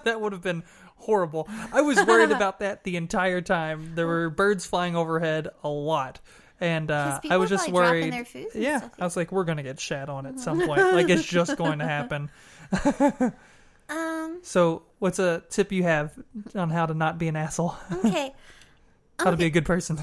that 0.03 0.19
would 0.19 0.33
have 0.33 0.41
been 0.41 0.63
horrible. 0.97 1.47
I 1.71 1.81
was 1.81 1.97
worried 2.05 2.31
about 2.31 2.59
that 2.59 2.83
the 2.83 2.97
entire 2.97 3.41
time. 3.41 3.93
There 3.95 4.07
were 4.07 4.29
birds 4.29 4.65
flying 4.65 4.95
overhead 4.95 5.49
a 5.63 5.69
lot. 5.69 6.19
And 6.61 6.91
uh, 6.91 7.19
I 7.29 7.37
was 7.37 7.49
just 7.49 7.69
worried. 7.69 8.13
their 8.13 8.23
food 8.23 8.47
and 8.53 8.63
yeah, 8.63 8.77
stuff, 8.77 8.91
I 8.99 9.03
was 9.03 9.17
like, 9.17 9.31
we're 9.31 9.43
gonna 9.45 9.63
get 9.63 9.79
shat 9.79 10.09
on 10.09 10.25
at 10.27 10.39
some 10.39 10.65
point. 10.65 10.93
like 10.93 11.09
it's 11.09 11.23
just 11.27 11.57
going 11.57 11.79
to 11.79 11.85
happen. 11.85 12.29
Um. 13.89 14.39
So, 14.41 14.83
what's 14.99 15.19
a 15.19 15.43
tip 15.49 15.71
you 15.73 15.83
have 15.83 16.13
on 16.55 16.69
how 16.69 16.85
to 16.85 16.93
not 16.93 17.17
be 17.17 17.27
an 17.27 17.35
asshole? 17.35 17.75
Okay. 17.91 18.33
how 19.19 19.31
to 19.31 19.37
be 19.37 19.45
a 19.45 19.49
good 19.49 19.65
person? 19.65 19.99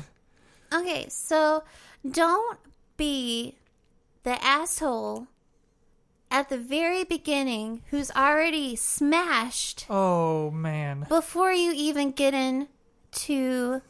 Okay. 0.73 1.07
So 1.09 1.65
don't 2.09 2.59
be 2.99 3.57
the 4.25 4.45
asshole 4.45 5.27
at 6.31 6.51
the 6.51 6.59
very 6.59 7.05
beginning 7.05 7.81
who's 7.91 8.11
already 8.11 8.77
smashed 8.77 9.87
Oh 9.89 10.51
man. 10.51 11.07
before 11.09 11.53
you 11.53 11.73
even 11.75 12.11
get 12.11 12.35
in 12.35 12.69
to 13.13 13.81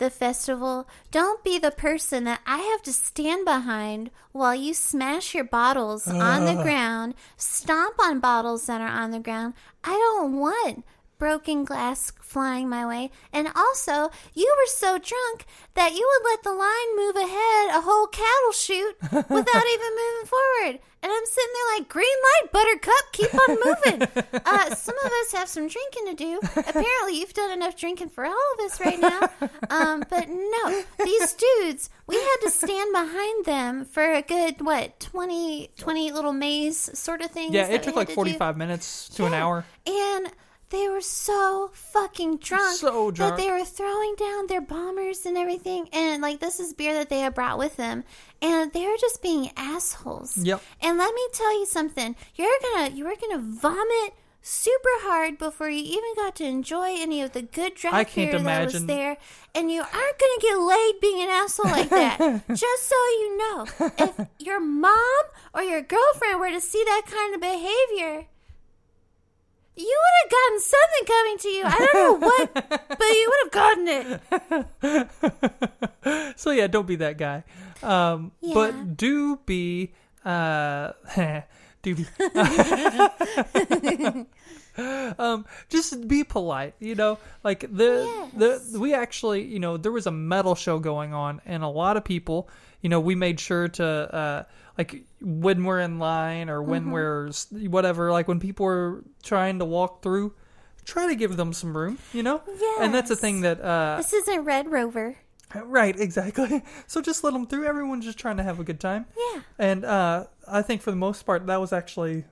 the 0.00 0.10
festival. 0.10 0.88
Don't 1.12 1.44
be 1.44 1.58
the 1.58 1.70
person 1.70 2.24
that 2.24 2.40
I 2.44 2.58
have 2.58 2.82
to 2.82 2.92
stand 2.92 3.44
behind 3.44 4.10
while 4.32 4.54
you 4.54 4.74
smash 4.74 5.32
your 5.34 5.44
bottles 5.44 6.08
on 6.08 6.44
the 6.46 6.60
ground, 6.60 7.14
stomp 7.36 8.00
on 8.00 8.18
bottles 8.18 8.66
that 8.66 8.80
are 8.80 8.88
on 8.88 9.12
the 9.12 9.20
ground. 9.20 9.54
I 9.84 9.92
don't 9.92 10.38
want 10.38 10.84
broken 11.20 11.64
glass 11.64 12.12
flying 12.20 12.68
my 12.68 12.84
way. 12.86 13.10
And 13.32 13.48
also, 13.54 14.10
you 14.34 14.52
were 14.58 14.66
so 14.66 14.98
drunk 14.98 15.44
that 15.74 15.92
you 15.94 16.08
would 16.10 16.30
let 16.30 16.42
the 16.42 16.52
line 16.52 16.96
move 16.96 17.14
ahead 17.14 17.76
a 17.76 17.82
whole 17.82 18.06
cattle 18.06 18.52
chute 18.52 18.96
without 19.12 19.28
even 19.74 19.90
moving 20.00 20.26
forward. 20.26 20.80
And 21.02 21.10
I'm 21.10 21.26
sitting 21.26 21.50
there 21.54 21.78
like, 21.78 21.88
green 21.88 22.16
light, 22.42 22.52
buttercup, 22.52 23.12
keep 23.12 23.34
on 23.34 23.58
moving. 23.64 24.08
Uh, 24.50 24.74
some 24.74 24.96
of 25.04 25.12
us 25.22 25.32
have 25.32 25.48
some 25.48 25.68
drinking 25.68 26.06
to 26.06 26.14
do. 26.14 26.40
Apparently, 26.56 27.20
you've 27.20 27.34
done 27.34 27.52
enough 27.52 27.76
drinking 27.76 28.08
for 28.08 28.24
all 28.24 28.32
of 28.54 28.64
us 28.64 28.80
right 28.80 28.98
now. 28.98 29.20
Um, 29.68 30.02
but 30.08 30.28
no, 30.28 30.82
these 31.04 31.34
dudes, 31.34 31.90
we 32.06 32.16
had 32.16 32.36
to 32.42 32.50
stand 32.50 32.92
behind 32.92 33.44
them 33.44 33.84
for 33.84 34.12
a 34.12 34.22
good, 34.22 34.60
what, 34.60 34.98
20, 34.98 35.70
20 35.76 36.12
little 36.12 36.32
maze 36.32 36.98
sort 36.98 37.20
of 37.20 37.30
things. 37.30 37.54
Yeah, 37.54 37.66
it 37.68 37.82
took 37.82 37.94
like 37.96 38.08
to 38.08 38.14
do. 38.14 38.16
45 38.16 38.56
minutes 38.56 39.08
to 39.10 39.26
an 39.26 39.34
hour. 39.34 39.64
And 39.86 40.30
they 40.70 40.88
were 40.88 41.00
so 41.00 41.70
fucking 41.72 42.38
drunk, 42.38 42.76
So 42.78 43.10
drunk. 43.10 43.36
that 43.36 43.42
they 43.42 43.50
were 43.50 43.64
throwing 43.64 44.14
down 44.16 44.46
their 44.46 44.60
bombers 44.60 45.26
and 45.26 45.36
everything. 45.36 45.88
And 45.92 46.22
like 46.22 46.40
this 46.40 46.60
is 46.60 46.72
beer 46.74 46.94
that 46.94 47.08
they 47.10 47.20
had 47.20 47.34
brought 47.34 47.58
with 47.58 47.76
them, 47.76 48.04
and 48.40 48.72
they 48.72 48.86
were 48.86 48.96
just 49.00 49.20
being 49.22 49.50
assholes. 49.56 50.36
Yep. 50.38 50.62
And 50.80 50.96
let 50.98 51.14
me 51.14 51.22
tell 51.32 51.58
you 51.58 51.66
something: 51.66 52.16
you're 52.34 52.48
gonna 52.72 52.90
you 52.90 53.04
were 53.04 53.16
gonna 53.20 53.42
vomit 53.42 54.14
super 54.42 54.88
hard 55.02 55.36
before 55.36 55.68
you 55.68 55.82
even 55.82 56.14
got 56.16 56.34
to 56.36 56.44
enjoy 56.44 56.94
any 56.98 57.20
of 57.20 57.32
the 57.32 57.42
good 57.42 57.74
draft 57.74 58.14
beer 58.14 58.38
that 58.38 58.72
was 58.72 58.86
there. 58.86 59.16
And 59.54 59.70
you 59.70 59.80
aren't 59.80 59.92
gonna 59.92 60.40
get 60.40 60.54
laid 60.58 60.94
being 61.00 61.22
an 61.22 61.28
asshole 61.28 61.70
like 61.70 61.90
that. 61.90 62.18
Just 62.48 62.88
so 62.88 62.96
you 62.96 63.36
know, 63.38 63.66
if 63.98 64.26
your 64.38 64.60
mom 64.60 65.22
or 65.52 65.62
your 65.62 65.82
girlfriend 65.82 66.40
were 66.40 66.50
to 66.50 66.60
see 66.60 66.82
that 66.84 67.02
kind 67.06 67.34
of 67.34 67.40
behavior. 67.40 68.26
You 69.76 70.00
would 70.02 70.14
have 70.22 70.30
gotten 70.30 70.60
something 70.60 71.04
coming 71.06 71.38
to 71.38 71.48
you. 71.48 71.64
I 71.64 71.78
don't 71.78 71.94
know 71.94 72.14
what, 72.26 72.52
but 72.88 73.08
you 73.08 73.30
would 73.30 73.40
have 73.44 73.52
gotten 73.52 73.88
it. 73.88 74.20
So 76.36 76.50
yeah, 76.50 76.66
don't 76.66 76.86
be 76.86 76.96
that 76.96 77.16
guy. 77.18 77.44
Um, 77.82 78.32
Yeah. 78.40 78.54
But 78.54 78.96
do 78.96 79.38
be. 79.46 79.92
Uh, 80.24 80.92
do 81.82 81.94
be. 81.94 82.06
um, 85.18 85.44
just 85.68 86.06
be 86.08 86.24
polite. 86.24 86.74
You 86.80 86.94
know, 86.94 87.18
like 87.44 87.60
the 87.60 88.06
Yes. 88.34 88.68
the 88.70 88.78
we 88.80 88.94
actually, 88.94 89.44
you 89.44 89.58
know, 89.58 89.76
there 89.76 89.92
was 89.92 90.06
a 90.06 90.10
metal 90.12 90.54
show 90.54 90.78
going 90.78 91.12
on, 91.14 91.40
and 91.46 91.62
a 91.62 91.68
lot 91.68 91.96
of 91.96 92.04
people, 92.04 92.48
you 92.80 92.88
know, 92.88 93.00
we 93.00 93.14
made 93.14 93.38
sure 93.40 93.68
to 93.68 93.86
uh, 93.86 94.42
like 94.78 95.04
when 95.20 95.64
we're 95.64 95.80
in 95.80 95.98
line 95.98 96.48
or 96.50 96.62
when 96.62 96.82
Mm-hmm. 96.86 96.92
we're 96.92 97.30
whatever, 97.68 98.10
like 98.12 98.28
when 98.28 98.40
people 98.40 98.66
are 98.66 99.02
trying 99.22 99.58
to 99.58 99.64
walk 99.64 100.02
through. 100.02 100.34
Try 100.86 101.06
to 101.08 101.14
give 101.14 101.36
them 101.36 101.52
some 101.52 101.76
room, 101.76 101.98
you 102.12 102.22
know, 102.22 102.42
and 102.80 102.92
that's 102.92 103.10
a 103.10 103.14
thing 103.16 103.42
that 103.42 103.60
uh, 103.60 103.98
This 103.98 104.12
isn't 104.14 104.44
Red 104.44 104.72
Rover. 104.72 105.18
Right, 105.54 105.94
exactly. 105.98 106.62
So 106.86 107.00
just 107.02 107.22
let 107.22 107.32
them 107.34 107.46
through. 107.46 107.66
Everyone's 107.66 108.06
just 108.06 108.18
trying 108.18 108.38
to 108.38 108.42
have 108.42 108.58
a 108.58 108.64
good 108.64 108.80
time. 108.80 109.04
Yeah. 109.16 109.40
And 109.58 109.84
uh, 109.84 110.24
I 110.48 110.62
think 110.62 110.80
for 110.80 110.90
the 110.90 110.96
most 110.96 111.24
part, 111.26 111.46
that 111.46 111.60
was 111.60 111.72
actually 111.72 112.24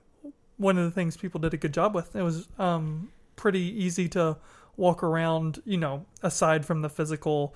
one 0.59 0.77
of 0.77 0.83
the 0.85 0.91
things 0.91 1.17
people 1.17 1.39
did 1.39 1.53
a 1.53 1.57
good 1.57 1.73
job 1.73 1.95
with. 1.95 2.15
It 2.15 2.21
was 2.21 2.47
um, 2.59 3.09
pretty 3.35 3.61
easy 3.83 4.07
to 4.09 4.37
walk 4.77 5.01
around, 5.01 5.61
you 5.65 5.77
know, 5.77 6.05
aside 6.21 6.65
from 6.65 6.81
the 6.83 6.89
physical 6.89 7.55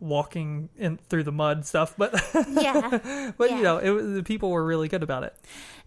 walking 0.00 0.68
in 0.76 0.96
through 1.08 1.22
the 1.24 1.32
mud 1.32 1.64
stuff. 1.66 1.94
But 1.98 2.12
Yeah. 2.48 3.32
but 3.36 3.50
Yeah. 3.50 3.56
you 3.56 3.62
know, 3.62 3.76
it, 3.78 4.14
the 4.14 4.22
people 4.22 4.50
were 4.50 4.64
really 4.64 4.88
good 4.88 5.02
about 5.02 5.22
it. 5.24 5.34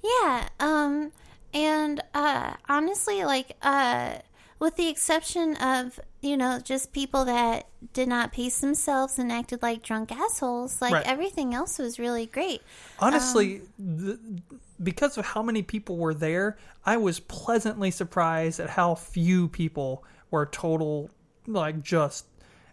Yeah. 0.03 0.47
Um 0.59 1.11
and 1.53 2.01
uh 2.13 2.53
honestly 2.69 3.23
like 3.25 3.55
uh 3.61 4.19
with 4.59 4.75
the 4.75 4.87
exception 4.89 5.55
of, 5.57 5.99
you 6.21 6.35
know, 6.35 6.59
just 6.63 6.91
people 6.91 7.25
that 7.25 7.67
did 7.93 8.07
not 8.07 8.31
pace 8.31 8.59
themselves 8.59 9.19
and 9.19 9.31
acted 9.31 9.61
like 9.61 9.83
drunk 9.83 10.11
assholes, 10.11 10.81
like 10.81 10.93
Right. 10.93 11.05
everything 11.05 11.53
else 11.53 11.77
was 11.77 11.99
really 11.99 12.25
great. 12.25 12.61
Honestly, 12.99 13.61
Um, 13.79 13.99
th- 13.99 14.19
because 14.81 15.17
of 15.17 15.25
how 15.25 15.41
many 15.41 15.61
people 15.61 15.97
were 15.97 16.13
there, 16.13 16.57
I 16.85 16.97
was 16.97 17.19
pleasantly 17.19 17.91
surprised 17.91 18.59
at 18.59 18.69
how 18.71 18.95
few 18.95 19.47
people 19.47 20.03
were 20.31 20.45
total, 20.45 21.09
like 21.45 21.81
just 21.81 22.25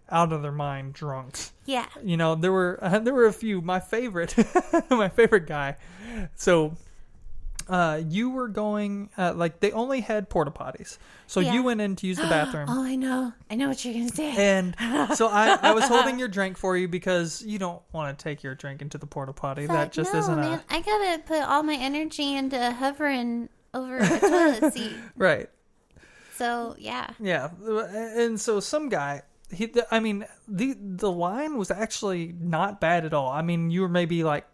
out 0.09 0.31
of 0.31 0.41
their 0.41 0.51
mind 0.51 0.93
drunks. 0.93 1.51
Yeah. 1.65 1.87
You 2.03 2.17
know, 2.17 2.35
there 2.35 2.51
were 2.51 2.79
uh, 2.81 2.99
there 3.03 3.13
were 3.13 3.25
a 3.25 3.33
few. 3.33 3.61
My 3.61 3.79
favorite, 3.79 4.35
my 4.89 5.09
favorite 5.09 5.47
guy. 5.47 5.77
So, 6.35 6.75
uh, 7.67 8.01
you 8.07 8.29
were 8.29 8.47
going 8.47 9.09
uh, 9.17 9.33
like 9.35 9.59
they 9.59 9.71
only 9.71 10.01
had 10.01 10.29
porta 10.29 10.51
potties, 10.51 10.97
so 11.27 11.39
Yeah. 11.39 11.53
you 11.53 11.63
went 11.63 11.81
in 11.81 11.95
to 11.97 12.07
use 12.07 12.17
the 12.17 12.23
bathroom. 12.29 12.67
Oh, 12.69 12.83
I 12.83 12.95
know. 12.95 13.33
I 13.49 13.55
know 13.55 13.67
what 13.69 13.83
you're 13.83 13.93
to 14.07 14.15
say. 14.15 14.35
And 14.37 14.75
so 15.15 15.27
I, 15.27 15.57
I 15.61 15.73
was 15.73 15.83
holding 15.87 16.19
your 16.19 16.27
drink 16.27 16.57
for 16.57 16.77
you 16.77 16.87
because 16.87 17.41
you 17.41 17.57
don't 17.57 17.81
want 17.91 18.17
to 18.17 18.23
take 18.23 18.43
your 18.43 18.55
drink 18.55 18.81
into 18.81 18.97
the 18.97 19.07
porta 19.07 19.33
potty. 19.33 19.65
that 19.67 19.91
just 19.91 20.13
no, 20.13 20.19
isn't 20.19 20.35
man. 20.35 20.59
a 20.69 20.73
I 20.73 20.81
gotta 20.81 21.23
put 21.25 21.41
all 21.41 21.63
my 21.63 21.75
energy 21.75 22.35
into 22.35 22.71
hovering 22.71 23.49
over 23.73 23.97
a 23.97 24.19
toilet 24.19 24.73
seat. 24.73 24.93
right. 25.17 25.49
So 26.35 26.75
yeah, 26.77 27.11
Yeah, 27.19 27.49
and 27.63 28.39
so 28.39 28.59
some 28.59 28.89
guy, 28.89 29.21
he, 29.51 29.73
I 29.89 29.99
mean, 30.01 30.25
the 30.47 30.75
the 30.79 31.09
line 31.11 31.57
was 31.57 31.71
actually 31.71 32.35
not 32.39 32.81
bad 32.81 33.05
at 33.05 33.13
all. 33.13 33.29
I 33.31 33.41
mean, 33.41 33.69
you 33.71 33.81
were 33.81 33.87
maybe 33.89 34.23
like 34.25 34.45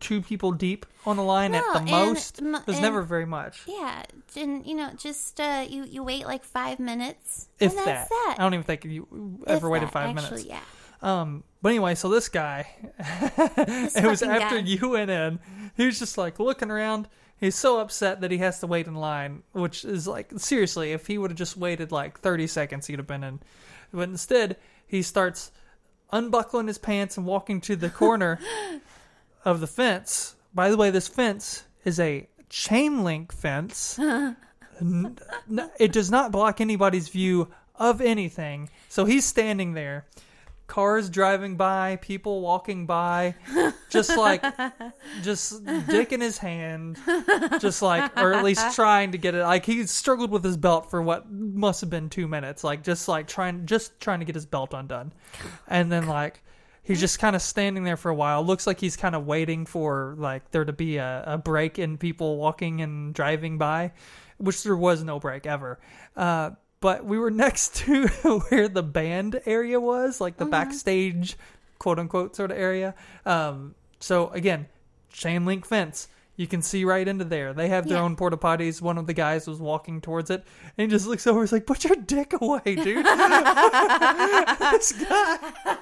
two 0.00 0.20
people 0.22 0.52
deep 0.52 0.86
on 1.06 1.16
the 1.16 1.22
line 1.22 1.52
No, 1.52 1.58
at 1.58 1.64
the 1.72 1.78
and 1.80 1.90
most. 1.90 2.38
It 2.40 2.44
and- 2.44 2.80
never 2.82 3.02
very 3.02 3.26
much, 3.26 3.62
yeah, 3.66 4.02
and 4.36 4.64
you 4.66 4.74
know, 4.76 4.90
just 4.96 5.40
uh, 5.40 5.64
you 5.68 5.84
you 5.84 6.02
wait 6.02 6.26
like 6.26 6.44
five 6.44 6.78
minutes, 6.78 7.48
if 7.58 7.70
and 7.76 7.78
that's 7.86 8.08
that. 8.08 8.08
that. 8.08 8.36
I 8.38 8.42
don't 8.42 8.54
even 8.54 8.64
think 8.64 8.84
you 8.84 9.06
If 9.42 9.48
ever 9.48 9.68
waited 9.68 9.88
that, 9.88 9.92
five 9.92 10.16
actually, 10.16 10.44
minutes. 10.44 10.62
Yeah, 11.02 11.20
Um, 11.20 11.44
but 11.62 11.70
anyway, 11.70 11.94
so 11.94 12.08
this 12.08 12.28
guy, 12.28 12.68
This 13.66 13.96
it 13.96 14.04
was 14.04 14.22
after 14.22 14.60
guy. 14.60 14.66
you 14.66 14.90
went 14.90 15.10
in. 15.10 15.38
He 15.76 15.86
was 15.86 15.98
just 15.98 16.16
like 16.18 16.38
looking 16.38 16.70
around. 16.70 17.08
He's 17.40 17.54
so 17.54 17.78
upset 17.78 18.20
that 18.22 18.30
he 18.32 18.38
has 18.38 18.58
to 18.60 18.66
wait 18.66 18.86
in 18.88 18.94
line, 18.96 19.42
which 19.52 19.84
is 19.84 20.06
like 20.08 20.30
seriously, 20.38 20.92
if 20.92 21.06
he 21.06 21.18
would 21.18 21.30
have 21.30 21.38
just 21.38 21.56
waited 21.56 21.92
like 21.92 22.18
30 22.20 22.46
seconds, 22.48 22.86
he'd 22.88 22.98
have 22.98 23.06
been 23.06 23.22
in. 23.22 23.40
But 23.92 24.08
instead, 24.08 24.56
he 24.86 25.02
starts 25.02 25.52
unbuckling 26.10 26.66
his 26.66 26.78
pants 26.78 27.16
and 27.16 27.24
walking 27.26 27.60
to 27.60 27.76
the 27.76 27.90
corner 27.90 28.40
of 29.48 29.60
the 29.60 29.66
fence. 29.66 30.36
By 30.54 30.70
the 30.70 30.76
way, 30.76 30.90
this 30.90 31.08
fence 31.08 31.64
is 31.84 31.98
a 31.98 32.28
chain 32.50 33.02
link 33.02 33.32
fence. 33.32 33.98
N- 34.80 35.18
n- 35.50 35.70
it 35.80 35.90
does 35.92 36.10
not 36.10 36.30
block 36.30 36.60
anybody's 36.60 37.08
view 37.08 37.48
of 37.74 38.00
anything. 38.00 38.70
So 38.88 39.04
he's 39.04 39.24
standing 39.24 39.72
there. 39.72 40.06
Cars 40.68 41.08
driving 41.08 41.56
by, 41.56 41.96
people 41.96 42.42
walking 42.42 42.84
by, 42.84 43.34
just 43.88 44.14
like, 44.18 44.44
just 45.22 45.64
dick 45.86 46.12
in 46.12 46.20
his 46.20 46.36
hand, 46.36 46.98
just 47.58 47.80
like, 47.80 48.14
or 48.18 48.34
at 48.34 48.44
least 48.44 48.74
trying 48.74 49.12
to 49.12 49.18
get 49.18 49.34
it. 49.34 49.42
Like 49.42 49.64
he 49.64 49.86
struggled 49.86 50.30
with 50.30 50.44
his 50.44 50.58
belt 50.58 50.90
for 50.90 51.00
what 51.00 51.30
must 51.32 51.80
have 51.80 51.88
been 51.88 52.10
two 52.10 52.28
minutes, 52.28 52.62
like 52.64 52.84
just 52.84 53.08
like 53.08 53.26
trying, 53.26 53.64
just 53.64 53.98
trying 53.98 54.18
to 54.18 54.26
get 54.26 54.34
his 54.34 54.44
belt 54.44 54.74
undone, 54.74 55.14
and 55.68 55.90
then 55.90 56.06
like 56.06 56.42
he's 56.88 56.98
just 56.98 57.20
kind 57.20 57.36
of 57.36 57.42
standing 57.42 57.84
there 57.84 57.96
for 57.96 58.10
a 58.10 58.14
while. 58.14 58.42
Looks 58.44 58.66
like 58.66 58.80
he's 58.80 58.96
kind 58.96 59.14
of 59.14 59.26
waiting 59.26 59.64
for 59.66 60.16
like 60.18 60.50
there 60.50 60.64
to 60.64 60.72
be 60.72 60.96
a, 60.96 61.22
a 61.26 61.38
break 61.38 61.78
in 61.78 61.98
people 61.98 62.38
walking 62.38 62.80
and 62.80 63.14
driving 63.14 63.58
by, 63.58 63.92
which 64.38 64.64
there 64.64 64.76
was 64.76 65.04
no 65.04 65.20
break 65.20 65.46
ever. 65.46 65.78
Uh, 66.16 66.50
but 66.80 67.04
we 67.04 67.18
were 67.18 67.30
next 67.46 67.76
to 67.76 68.08
where 68.48 68.66
the 68.68 68.82
band 68.82 69.40
area 69.46 69.78
was, 69.78 70.20
like 70.20 70.36
the 70.38 70.46
backstage, 70.46 71.36
quote 71.78 71.98
unquote, 72.00 72.34
sort 72.34 72.50
of 72.50 72.58
area. 72.58 72.94
Um, 73.24 73.74
so 74.00 74.30
again, 74.30 74.66
chain 75.12 75.44
link 75.44 75.64
fence. 75.66 76.08
You 76.36 76.46
can 76.46 76.62
see 76.62 76.84
right 76.84 77.08
into 77.08 77.24
there. 77.24 77.52
They 77.52 77.66
have 77.68 77.88
their 77.88 77.96
Yeah. 77.98 78.04
own 78.04 78.14
porta 78.14 78.36
potties. 78.36 78.80
One 78.80 78.96
of 78.96 79.08
the 79.08 79.12
guys 79.12 79.48
was 79.48 79.58
walking 79.58 80.00
towards 80.00 80.30
it, 80.30 80.44
and 80.76 80.84
he 80.84 80.86
just 80.88 81.04
looks 81.08 81.26
over. 81.26 81.40
He's 81.40 81.50
like, 81.50 81.66
"Put 81.66 81.82
your 81.82 81.96
dick 81.96 82.32
away, 82.40 82.60
dude." 82.64 83.04
this 84.70 84.92
guy, 84.92 85.78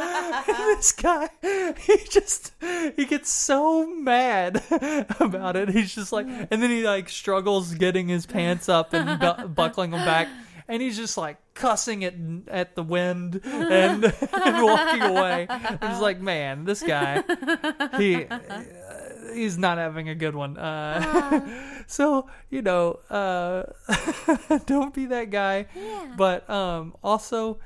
this 0.46 0.92
guy, 0.92 1.28
he 1.42 1.96
just 2.10 2.52
he 2.96 3.04
gets 3.04 3.30
so 3.30 3.86
mad 3.86 4.62
about 5.20 5.56
it. 5.56 5.68
He's 5.70 5.94
just 5.94 6.12
like, 6.12 6.26
and 6.26 6.62
then 6.62 6.70
he 6.70 6.82
like 6.84 7.08
struggles 7.08 7.74
getting 7.74 8.08
his 8.08 8.26
pants 8.26 8.68
up 8.68 8.92
and 8.92 9.20
bu- 9.20 9.48
buckling 9.54 9.90
them 9.90 10.04
back, 10.04 10.28
and 10.68 10.82
he's 10.82 10.96
just 10.96 11.16
like 11.16 11.36
cussing 11.54 12.04
at 12.04 12.14
at 12.48 12.74
the 12.76 12.82
wind 12.82 13.40
and, 13.44 14.04
and 14.04 14.64
walking 14.64 15.02
away. 15.02 15.46
I'm 15.48 15.78
just 15.78 16.02
like, 16.02 16.20
man, 16.20 16.64
this 16.64 16.82
guy, 16.82 17.22
he 17.98 18.26
he's 19.34 19.58
not 19.58 19.78
having 19.78 20.08
a 20.08 20.14
good 20.14 20.34
one. 20.34 20.56
Uh, 20.56 21.82
so 21.86 22.28
you 22.50 22.62
know, 22.62 23.00
uh, 23.10 23.64
don't 24.66 24.94
be 24.94 25.06
that 25.06 25.30
guy. 25.30 25.66
Yeah. 25.74 26.14
But 26.16 26.48
um, 26.48 26.94
also, 27.02 27.58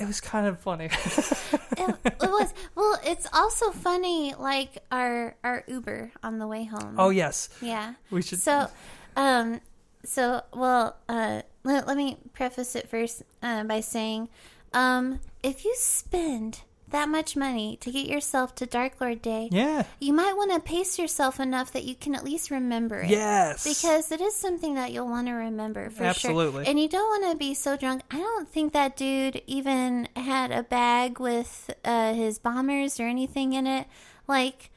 it 0.00 0.06
was 0.06 0.20
kind 0.20 0.46
of 0.46 0.58
funny. 0.58 0.86
it, 0.86 1.96
it 2.04 2.20
was 2.20 2.54
well 2.74 2.98
it's 3.04 3.26
also 3.32 3.70
funny 3.70 4.34
like 4.38 4.78
our 4.90 5.36
our 5.44 5.62
uber 5.68 6.10
on 6.22 6.38
the 6.38 6.46
way 6.46 6.64
home 6.64 6.96
oh 6.98 7.10
yes, 7.10 7.48
yeah 7.60 7.94
we 8.10 8.22
should. 8.22 8.38
so 8.38 8.68
um 9.16 9.60
so 10.04 10.42
well 10.54 10.96
uh 11.08 11.42
let, 11.62 11.86
let 11.86 11.96
me 11.96 12.16
preface 12.32 12.74
it 12.74 12.88
first 12.88 13.22
uh, 13.42 13.62
by 13.64 13.80
saying 13.80 14.28
um 14.72 15.20
if 15.42 15.64
you 15.64 15.74
spend 15.76 16.62
that 16.90 17.08
much 17.08 17.36
money 17.36 17.76
to 17.80 17.90
get 17.90 18.06
yourself 18.06 18.54
to 18.54 18.66
dark 18.66 19.00
lord 19.00 19.20
day 19.22 19.48
yeah. 19.52 19.84
you 20.00 20.12
might 20.12 20.34
want 20.36 20.52
to 20.52 20.60
pace 20.60 20.98
yourself 20.98 21.38
enough 21.40 21.72
that 21.72 21.84
you 21.84 21.94
can 21.94 22.14
at 22.14 22.24
least 22.24 22.50
remember 22.50 23.00
it 23.00 23.10
Yes. 23.10 23.64
because 23.64 24.10
it 24.12 24.20
is 24.20 24.34
something 24.34 24.74
that 24.74 24.92
you'll 24.92 25.08
want 25.08 25.26
to 25.26 25.32
remember 25.32 25.90
for 25.90 26.04
Absolutely. 26.04 26.64
sure. 26.64 26.70
And 26.70 26.80
you 26.80 26.88
don't 26.88 27.22
want 27.22 27.32
to 27.32 27.36
be 27.38 27.54
so 27.54 27.76
drunk. 27.76 28.02
I 28.10 28.18
don't 28.18 28.48
think 28.48 28.72
that 28.72 28.96
dude 28.96 29.42
even 29.46 30.08
had 30.16 30.50
a 30.52 30.62
bag 30.62 31.18
with 31.18 31.70
uh, 31.84 32.14
his 32.14 32.38
bombers 32.38 32.98
or 33.00 33.04
anything 33.04 33.52
in 33.52 33.66
it. 33.66 33.86
Like, 34.26 34.70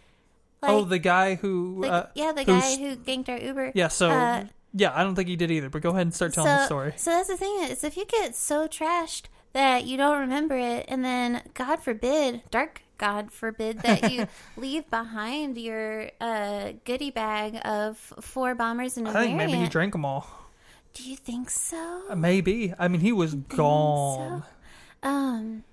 like 0.62 0.72
oh, 0.72 0.84
the 0.84 1.00
guy 1.00 1.36
who. 1.36 1.82
the- 1.82 1.92
uh, 1.92 2.08
yeah, 2.16 2.32
the 2.32 2.44
guy 2.46 2.78
who 2.78 2.96
ganked 2.96 3.30
our 3.30 3.38
Uber. 3.38 3.72
Yeah. 3.76 3.88
So. 3.90 4.10
uh, 4.10 4.46
yeah, 4.76 4.92
I 4.96 5.04
don't 5.04 5.16
think 5.16 5.30
he 5.30 5.36
did 5.36 5.52
either. 5.52 5.70
But 5.70 5.84
go 5.84 5.92
ahead 5.92 6.02
and 6.02 6.14
start 6.14 6.34
telling 6.34 6.50
so, 6.50 6.56
the 6.56 6.66
story. 6.66 6.94
So 6.98 7.12
that's 7.12 7.28
the 7.28 7.38
thing 7.38 7.60
is, 7.64 7.84
if 7.84 7.96
you 7.96 8.06
get 8.06 8.36
so 8.36 8.68
trashed 8.68 9.24
that 9.54 9.86
you 9.86 9.98
don't 9.98 10.20
remember 10.20 10.58
it, 10.58 10.86
and 10.88 11.04
then 11.06 11.42
God 11.54 11.78
forbid, 11.80 12.42
dark 12.52 12.82
God 12.98 13.32
forbid 13.32 13.80
that 13.80 14.12
you 14.12 14.28
leave 14.58 14.90
behind 14.90 15.58
your 15.58 16.10
uh, 16.22 16.74
goodie 16.86 17.12
bag 17.12 17.60
of 17.66 17.98
four 18.22 18.56
bombers 18.56 18.98
and 18.98 19.08
a 19.08 19.12
I 19.12 19.26
think 19.26 19.38
maybe 19.38 19.54
he 19.54 19.68
drank 19.68 19.94
them 19.94 20.06
all. 20.06 20.28
Do 20.94 21.04
you 21.10 21.16
think 21.18 21.50
so? 21.50 22.04
Maybe. 22.16 22.74
I 22.78 22.88
mean, 22.88 23.02
he 23.02 23.12
was 23.12 23.34
gone. 23.34 24.44
Um, 25.02 25.64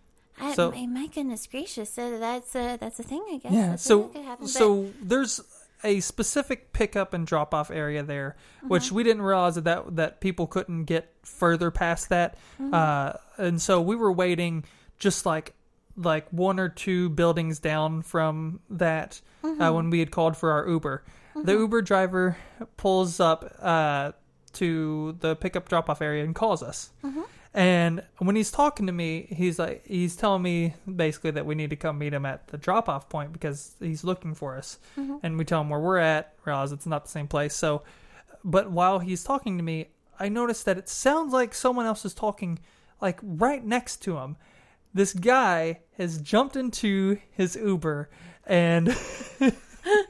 I, 0.41 0.55
So- 0.55 0.71
my, 0.73 0.87
my 0.87 1.07
goodness 1.07 1.47
gracious, 1.47 1.97
uh, 1.99 2.17
that's 2.19 2.55
a 2.57 2.79
that's 2.79 2.99
a 2.99 3.03
thing, 3.03 3.25
I 3.31 3.37
guess. 3.37 3.53
Yeah. 3.53 3.69
That's 3.71 3.83
So 3.85 4.05
thing 4.09 4.25
that 4.25 4.39
but- 4.41 4.49
so 4.49 4.91
there's 5.03 5.41
a 5.85 6.01
specific 6.01 6.73
pickup 6.73 7.15
and 7.15 7.27
drop 7.27 7.55
off 7.55 7.71
area 7.71 8.03
there, 8.03 8.37
Mm-hmm. 8.59 8.69
which 8.69 8.93
we 8.93 9.03
didn't 9.03 9.23
realize 9.23 9.55
that, 9.57 9.65
that 9.65 9.97
that 9.97 10.21
people 10.21 10.47
couldn't 10.47 10.85
get 10.85 11.13
further 11.23 11.71
past 11.71 12.09
that, 12.11 12.37
Mm-hmm. 12.61 12.75
uh, 12.75 13.13
and 13.39 13.61
so 13.61 13.81
we 13.81 13.97
were 13.97 14.13
waiting 14.13 14.65
just 14.99 15.25
like 15.27 15.55
like 15.97 16.27
one 16.31 16.59
or 16.61 16.69
two 16.69 17.09
buildings 17.11 17.59
down 17.59 18.03
from 18.03 18.61
that 18.71 19.21
Mm-hmm. 19.43 19.61
uh, 19.63 19.73
when 19.73 19.91
we 19.91 19.99
had 20.01 20.11
called 20.11 20.37
for 20.37 20.51
our 20.53 20.69
Uber. 20.69 21.03
The 21.35 21.53
Uber 21.53 21.81
driver 21.83 22.37
pulls 22.77 23.21
up 23.21 23.55
uh, 23.61 24.13
to 24.55 25.17
the 25.21 25.37
pickup 25.37 25.69
drop 25.69 25.89
off 25.89 26.03
area 26.03 26.25
and 26.25 26.35
calls 26.35 26.63
us. 26.63 26.91
And 27.53 28.05
when 28.19 28.37
he's 28.37 28.53
talking 28.53 28.87
to 28.87 28.93
me, 28.93 29.27
he's 29.31 29.59
like 29.59 29.85
he's 29.85 30.15
telling 30.15 30.43
me 30.43 30.75
basically 30.95 31.33
that 31.33 31.47
we 31.47 31.55
need 31.57 31.71
to 31.71 31.77
come 31.77 31.99
meet 31.99 32.15
him 32.15 32.25
at 32.25 32.47
the 32.49 32.57
drop 32.57 32.89
off 32.89 33.09
point 33.09 33.33
because 33.33 33.75
he's 33.81 34.05
looking 34.05 34.35
for 34.35 34.57
us. 34.57 34.79
Mm-hmm. 34.97 35.17
And 35.23 35.37
we 35.37 35.45
tell 35.45 35.61
him 35.61 35.69
where 35.69 35.81
we're 35.81 35.99
at, 35.99 36.35
realize 36.45 36.71
it's 36.71 36.87
not 36.87 37.05
the 37.05 37.11
same 37.11 37.27
place. 37.27 37.55
So 37.55 37.83
but 38.45 38.71
while 38.71 38.99
he's 38.99 39.25
talking 39.25 39.57
to 39.57 39.63
me, 39.63 39.89
I 40.19 40.29
notice 40.29 40.63
that 40.65 40.79
it 40.79 40.89
sounds 40.89 41.33
like 41.33 41.55
someone 41.55 41.87
else 41.87 42.05
is 42.05 42.15
talking 42.15 42.59
like 43.01 43.19
right 43.23 43.65
next 43.65 43.99
to 44.05 44.19
him. 44.19 44.37
This 44.93 45.13
guy 45.13 45.81
has 45.97 46.21
jumped 46.21 46.57
into 46.57 47.19
his 47.31 47.57
Uber 47.57 48.11
and 48.47 48.89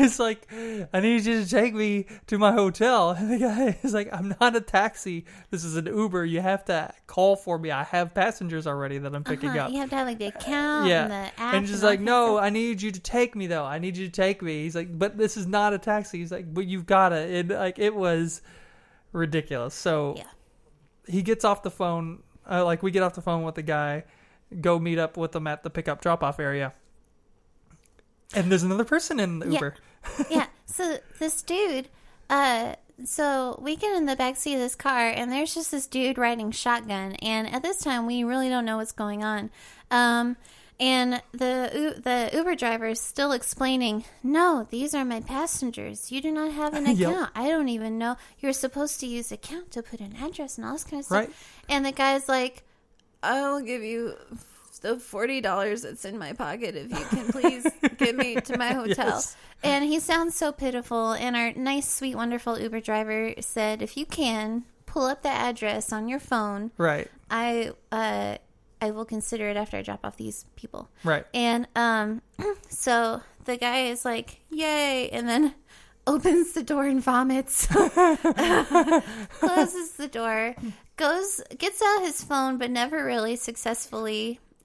It's 0.00 0.18
like, 0.18 0.46
I 0.92 1.00
need 1.00 1.24
you 1.24 1.42
to 1.42 1.48
take 1.48 1.74
me 1.74 2.06
to 2.28 2.38
my 2.38 2.52
hotel. 2.52 3.10
And 3.18 3.30
the 3.32 3.38
guy 3.38 3.78
is 3.82 3.92
like, 3.94 4.08
I'm 4.12 4.34
not 4.40 4.54
a 4.54 4.60
taxi. 4.60 5.24
This 5.50 5.64
is 5.64 5.76
an 5.76 5.86
Uber. 5.86 6.24
You 6.24 6.40
have 6.40 6.64
to 6.66 6.92
call 7.06 7.34
for 7.36 7.58
me. 7.58 7.70
I 7.70 7.82
have 7.84 8.14
passengers 8.14 8.66
already 8.66 8.98
that 8.98 9.14
I'm 9.14 9.24
picking 9.24 9.48
Uh-huh, 9.50 9.60
up. 9.66 9.70
You 9.72 9.78
have 9.80 9.90
to 9.90 9.96
have 9.96 10.06
like 10.06 10.18
the 10.18 10.26
account 10.26 10.88
yeah. 10.88 11.02
and 11.02 11.10
the 11.12 11.40
app. 11.42 11.54
and 11.54 11.66
just 11.66 11.82
all 11.82 11.90
like, 11.90 12.00
no, 12.00 12.36
stuff. 12.36 12.44
I 12.44 12.50
need 12.50 12.80
you 12.82 12.90
to 12.92 13.00
take 13.00 13.34
me 13.34 13.46
though. 13.48 13.64
I 13.64 13.78
need 13.78 13.96
you 13.96 14.06
to 14.06 14.12
take 14.12 14.42
me. 14.42 14.62
He's 14.62 14.76
like, 14.76 14.96
but 14.98 15.16
this 15.18 15.36
is 15.36 15.46
not 15.46 15.72
a 15.72 15.78
taxi. 15.78 16.18
He's 16.18 16.30
like, 16.32 16.52
but 16.52 16.66
you've 16.66 16.86
got 16.86 17.08
to. 17.10 17.16
And 17.16 17.50
like, 17.50 17.78
it 17.78 17.94
was 17.94 18.40
ridiculous. 19.12 19.74
So 19.74 20.14
Yeah. 20.16 20.24
he 21.06 21.22
gets 21.22 21.44
off 21.44 21.62
the 21.62 21.70
phone. 21.70 22.22
Uh, 22.50 22.64
like, 22.64 22.82
we 22.82 22.90
get 22.90 23.02
off 23.02 23.14
the 23.14 23.20
phone 23.22 23.42
with 23.42 23.56
the 23.56 23.62
guy, 23.62 24.04
go 24.60 24.78
meet 24.78 24.98
up 24.98 25.16
with 25.16 25.32
them 25.32 25.46
at 25.46 25.62
the 25.62 25.70
pickup 25.70 26.00
drop 26.00 26.22
off 26.22 26.38
area. 26.40 26.72
And 28.34 28.50
there's 28.50 28.62
another 28.62 28.84
person 28.84 29.18
in 29.20 29.38
the 29.38 29.46
Yeah. 29.46 29.54
Uber. 29.54 29.74
yeah. 30.30 30.46
So 30.66 30.98
this 31.18 31.42
dude, 31.42 31.88
uh, 32.30 32.74
so 33.04 33.58
we 33.60 33.74
get 33.74 33.96
in 33.96 34.06
the 34.06 34.14
back 34.14 34.36
seat 34.36 34.54
of 34.54 34.60
this 34.60 34.76
car, 34.76 35.08
and 35.08 35.32
there's 35.32 35.52
just 35.54 35.72
this 35.72 35.88
dude 35.88 36.18
riding 36.18 36.52
shotgun. 36.52 37.14
And 37.16 37.52
at 37.52 37.62
this 37.62 37.78
time, 37.78 38.06
we 38.06 38.22
really 38.22 38.48
don't 38.48 38.64
know 38.64 38.76
what's 38.76 38.92
going 38.92 39.24
on. 39.24 39.50
Um, 39.90 40.36
and 40.78 41.20
the 41.32 41.96
the 42.04 42.30
Uber 42.32 42.54
driver 42.54 42.86
is 42.86 43.00
still 43.00 43.32
explaining, 43.32 44.04
"No, 44.22 44.68
these 44.70 44.94
are 44.94 45.04
my 45.04 45.20
passengers. 45.20 46.12
You 46.12 46.20
do 46.20 46.30
not 46.30 46.52
have 46.52 46.74
an 46.74 46.86
Yep. 46.96 47.08
account. 47.10 47.30
I 47.34 47.48
don't 47.48 47.68
even 47.70 47.98
know 47.98 48.16
you're 48.38 48.52
supposed 48.52 49.00
to 49.00 49.06
use 49.06 49.32
account 49.32 49.72
to 49.72 49.82
put 49.82 49.98
an 49.98 50.14
address 50.22 50.58
and 50.58 50.64
all 50.66 50.74
this 50.74 50.84
kind 50.84 51.00
of 51.00 51.06
stuff." 51.06 51.18
Right. 51.18 51.30
And 51.68 51.84
the 51.84 51.90
guy's 51.92 52.28
like, 52.28 52.62
"I 53.22 53.40
will 53.50 53.62
give 53.62 53.82
you." 53.82 54.14
The 54.78 54.98
forty 54.98 55.40
dollars 55.40 55.82
that's 55.82 56.04
in 56.04 56.18
my 56.18 56.32
pocket, 56.32 56.76
if 56.76 56.90
you 56.90 57.04
can 57.06 57.28
please 57.28 57.66
get 57.96 58.16
me 58.16 58.36
to 58.36 58.58
my 58.58 58.72
hotel. 58.72 59.06
Yes. 59.06 59.36
And 59.62 59.84
he 59.84 59.98
sounds 60.00 60.36
so 60.36 60.52
pitiful. 60.52 61.12
And 61.12 61.34
our 61.34 61.52
nice, 61.54 61.90
sweet, 61.90 62.14
wonderful 62.14 62.58
Uber 62.58 62.80
driver 62.80 63.34
said, 63.40 63.82
if 63.82 63.96
you 63.96 64.06
can, 64.06 64.64
pull 64.86 65.06
up 65.06 65.22
the 65.22 65.28
address 65.28 65.92
on 65.92 66.08
your 66.08 66.20
phone. 66.20 66.70
Right. 66.76 67.10
I 67.30 67.72
uh, 67.90 68.38
I 68.80 68.90
will 68.90 69.04
consider 69.04 69.48
it 69.48 69.56
after 69.56 69.76
I 69.76 69.82
drop 69.82 70.00
off 70.04 70.16
these 70.16 70.46
people. 70.56 70.88
Right. 71.04 71.26
And 71.34 71.66
um, 71.74 72.22
so 72.68 73.20
the 73.44 73.56
guy 73.56 73.86
is 73.86 74.04
like, 74.04 74.40
yay. 74.50 75.08
And 75.10 75.28
then 75.28 75.54
opens 76.06 76.52
the 76.52 76.62
door 76.62 76.84
and 76.86 77.02
vomits. 77.02 77.66
Closes 77.66 77.82
the 79.92 80.08
door. 80.10 80.54
Goes, 80.96 81.40
gets 81.56 81.80
out 81.82 82.02
his 82.02 82.22
phone, 82.24 82.58
but 82.58 82.70
never 82.70 83.04
really 83.04 83.36
successful 83.36 84.08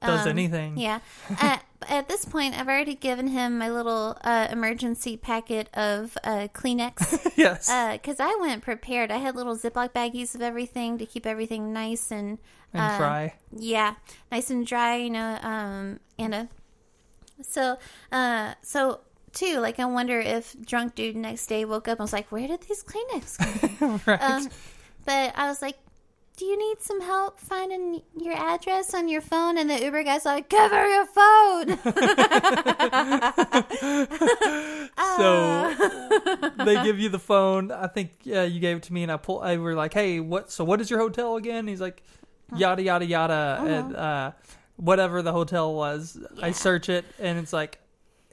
Does 0.08 0.28
anything. 0.28 0.78
yeah. 0.78 1.00
at, 1.42 1.64
at 1.90 2.08
this 2.08 2.26
point, 2.26 2.58
I've 2.60 2.68
already 2.68 2.96
given 2.96 3.28
him 3.28 3.58
my 3.58 3.70
little 3.70 4.18
uh, 4.24 4.48
emergency 4.52 5.18
packet 5.18 5.70
of 5.74 6.18
uh, 6.24 6.48
Kleenex 6.54 7.32
Yes. 7.38 7.68
because 7.94 8.20
I 8.20 8.36
went 8.40 8.64
prepared. 8.64 9.12
I 9.12 9.18
had 9.18 9.36
little 9.36 9.56
Ziploc 9.58 9.90
baggies 9.94 10.36
of 10.36 10.42
everything 10.42 10.98
to 10.98 11.06
keep 11.06 11.26
everything 11.26 11.74
nice 11.74 12.12
and 12.12 12.38
and 12.74 12.82
uh, 12.82 12.98
try. 12.98 13.34
yeah, 13.56 13.96
nice 14.32 14.50
and 14.50 14.66
dry. 14.66 14.96
You 14.98 15.10
know, 15.12 15.38
um, 15.44 16.00
and 16.18 16.34
uh, 16.34 16.46
so 17.42 17.78
uh, 18.12 18.54
so 18.62 19.02
too. 19.34 19.60
Like, 19.60 19.80
I 19.80 19.86
wonder 19.86 20.20
if 20.20 20.56
drunk 20.66 20.96
dude 20.96 21.16
next 21.16 21.48
day 21.48 21.66
woke 21.66 21.88
up 21.88 22.00
and 22.00 22.04
was 22.06 22.14
like, 22.14 22.32
"Where 22.32 22.48
did 22.48 22.62
these 22.62 22.84
Kleenex 22.84 23.78
come 23.80 24.02
right. 24.08 24.22
Um, 24.22 24.50
but 25.06 25.34
I 25.36 25.48
was 25.50 25.62
like, 25.62 25.78
"Do 26.38 26.46
you 26.46 26.58
need 26.58 26.82
some 26.82 27.02
help 27.02 27.40
finding 27.40 28.02
your 28.18 28.34
address 28.36 28.94
on 28.94 29.08
your 29.08 29.22
phone?" 29.22 29.58
And 29.58 29.70
the 29.70 29.82
Uber 29.84 30.04
guy's 30.04 30.26
like, 30.26 30.50
cover 30.50 30.88
your 30.88 31.06
phone." 31.06 31.78
so 35.18 35.76
they 36.66 36.84
give 36.84 37.00
you 37.00 37.10
the 37.10 37.20
phone. 37.20 37.72
I 37.72 37.88
think 37.88 38.12
uh, 38.28 38.42
you 38.42 38.60
gave 38.60 38.78
it 38.78 38.84
to 38.84 38.94
me, 38.94 39.04
and 39.04 39.12
I 39.12 39.18
pull. 39.18 39.40
I 39.42 39.58
were 39.58 39.76
like, 39.76 39.94
"Hey, 39.94 40.20
what? 40.20 40.52
So 40.52 40.64
what 40.64 40.82
is 40.82 40.90
your 40.90 41.00
hotel 41.00 41.36
again?" 41.36 41.68
He's 41.68 41.82
like, 41.82 42.04
"Yada 42.56 42.82
yada 42.82 43.06
yada," 43.06 43.60
and 43.62 43.96
uh, 43.96 44.32
whatever 44.76 45.22
the 45.22 45.32
hotel 45.32 45.74
was. 45.74 46.18
I 46.42 46.52
search 46.52 46.90
it, 46.90 47.06
and 47.20 47.38
it's 47.40 47.54
like, 47.54 47.80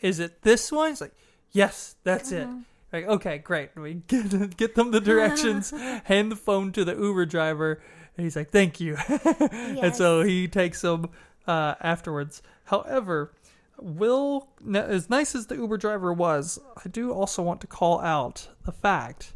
"Is 0.01 0.21
it 0.21 0.43
this 0.43 0.73
one?" 0.73 0.93
It's 0.93 1.01
like, 1.01 1.15
"Yes, 1.53 1.97
that's 2.05 2.33
it." 2.33 2.49
Like, 2.93 3.07
okay, 3.07 3.39
great. 3.39 3.71
We 3.77 3.95
get 4.09 4.57
get 4.57 4.75
them 4.75 4.91
the 4.91 5.01
directions, 5.01 5.71
hand 6.05 6.33
the 6.33 6.37
phone 6.37 6.73
to 6.73 6.85
the 6.85 6.95
Uber 6.95 7.27
driver, 7.27 7.81
and 8.17 8.25
he's 8.25 8.37
like, 8.37 8.51
"Thank 8.51 8.81
you." 8.81 8.97
and 9.09 9.95
so 9.95 10.23
he 10.23 10.49
takes 10.49 10.81
them 10.81 11.11
uh, 11.47 11.75
afterwards. 11.81 12.43
However, 12.65 13.33
will 13.79 14.49
as 14.75 15.09
nice 15.09 15.35
as 15.35 15.47
the 15.47 15.57
Uber 15.57 15.77
driver 15.77 16.13
was, 16.13 16.59
I 16.85 16.89
do 16.89 17.13
also 17.13 17.43
want 17.43 17.61
to 17.63 17.67
call 17.67 18.01
out 18.01 18.49
the 18.65 18.73
fact 18.73 19.35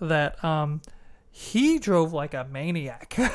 that 0.00 0.42
um 0.44 0.80
he 1.38 1.78
drove 1.78 2.14
like 2.14 2.32
a 2.32 2.46
maniac. 2.50 3.14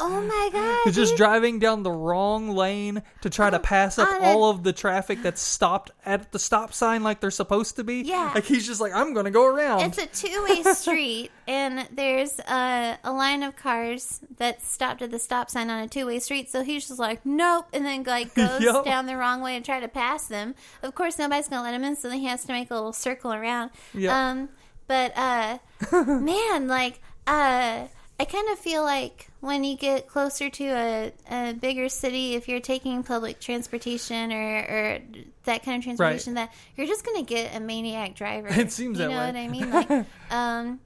Oh 0.00 0.20
my 0.22 0.50
god. 0.52 0.78
He's 0.84 0.94
just 0.94 1.16
driving 1.16 1.58
down 1.58 1.82
the 1.82 1.90
wrong 1.90 2.50
lane 2.50 3.02
to 3.22 3.30
try 3.30 3.50
to 3.50 3.58
pass 3.58 3.98
up 3.98 4.08
on 4.08 4.22
a- 4.22 4.26
all 4.26 4.48
of 4.48 4.62
the 4.62 4.72
traffic 4.72 5.22
that's 5.22 5.40
stopped 5.40 5.90
at 6.06 6.30
the 6.30 6.38
stop 6.38 6.72
sign 6.72 7.02
like 7.02 7.18
they're 7.18 7.32
supposed 7.32 7.74
to 7.74 7.82
be. 7.82 8.02
Yeah. 8.02 8.30
Like 8.32 8.44
he's 8.44 8.64
just 8.64 8.80
like, 8.80 8.92
I'm 8.94 9.12
gonna 9.12 9.32
go 9.32 9.44
around. 9.44 9.80
It's 9.80 9.98
a 9.98 10.06
two-way 10.06 10.62
street, 10.74 11.32
and 11.48 11.88
there's 11.90 12.38
a, 12.38 12.96
a 13.02 13.10
line 13.12 13.42
of 13.42 13.56
cars 13.56 14.20
that 14.36 14.62
stopped 14.62 15.02
at 15.02 15.10
the 15.10 15.18
stop 15.18 15.50
sign 15.50 15.68
on 15.68 15.82
a 15.82 15.88
two-way 15.88 16.20
street. 16.20 16.48
So 16.48 16.62
he's 16.62 16.86
just 16.86 17.00
like, 17.00 17.26
nope, 17.26 17.66
and 17.72 17.84
then 17.84 18.04
like 18.04 18.32
goes 18.36 18.60
Yup. 18.62 18.84
down 18.84 19.06
the 19.06 19.16
wrong 19.16 19.40
way 19.40 19.56
and 19.56 19.64
try 19.64 19.80
to 19.80 19.88
pass 19.88 20.28
them. 20.28 20.54
Of 20.84 20.94
course, 20.94 21.18
nobody's 21.18 21.48
gonna 21.48 21.64
let 21.64 21.74
him 21.74 21.82
in, 21.82 21.96
so 21.96 22.08
then 22.08 22.20
he 22.20 22.26
has 22.26 22.44
to 22.44 22.52
make 22.52 22.70
a 22.70 22.74
little 22.74 22.92
circle 22.92 23.32
around. 23.32 23.72
Yup. 23.94 24.14
Um, 24.14 24.48
but 24.86 25.12
uh, 25.18 25.58
man, 26.06 26.68
like 26.68 27.00
uh. 27.28 27.88
I 28.20 28.24
kind 28.24 28.48
of 28.50 28.58
feel 28.58 28.82
like 28.82 29.28
when 29.38 29.62
you 29.62 29.76
get 29.76 30.08
closer 30.08 30.50
to 30.50 30.64
a, 30.64 31.12
a 31.30 31.52
bigger 31.52 31.88
city, 31.88 32.34
if 32.34 32.48
you're 32.48 32.58
taking 32.58 33.04
public 33.04 33.38
transportation 33.38 34.32
or, 34.32 34.56
or 34.58 34.98
that 35.44 35.64
kind 35.64 35.78
of 35.78 35.84
transportation, 35.84 36.34
that 36.34 36.52
you're 36.76 36.88
just 36.88 37.06
going 37.06 37.24
to 37.24 37.28
get 37.28 37.54
a 37.54 37.60
maniac 37.60 38.16
driver. 38.16 38.48
It 38.50 38.72
seems 38.72 38.98
you 38.98 39.06
that 39.06 39.10
know 39.10 39.24
what 39.24 39.36
I 39.36 39.46
mean? 39.46 39.70
Like, 39.70 40.06
um, 40.32 40.80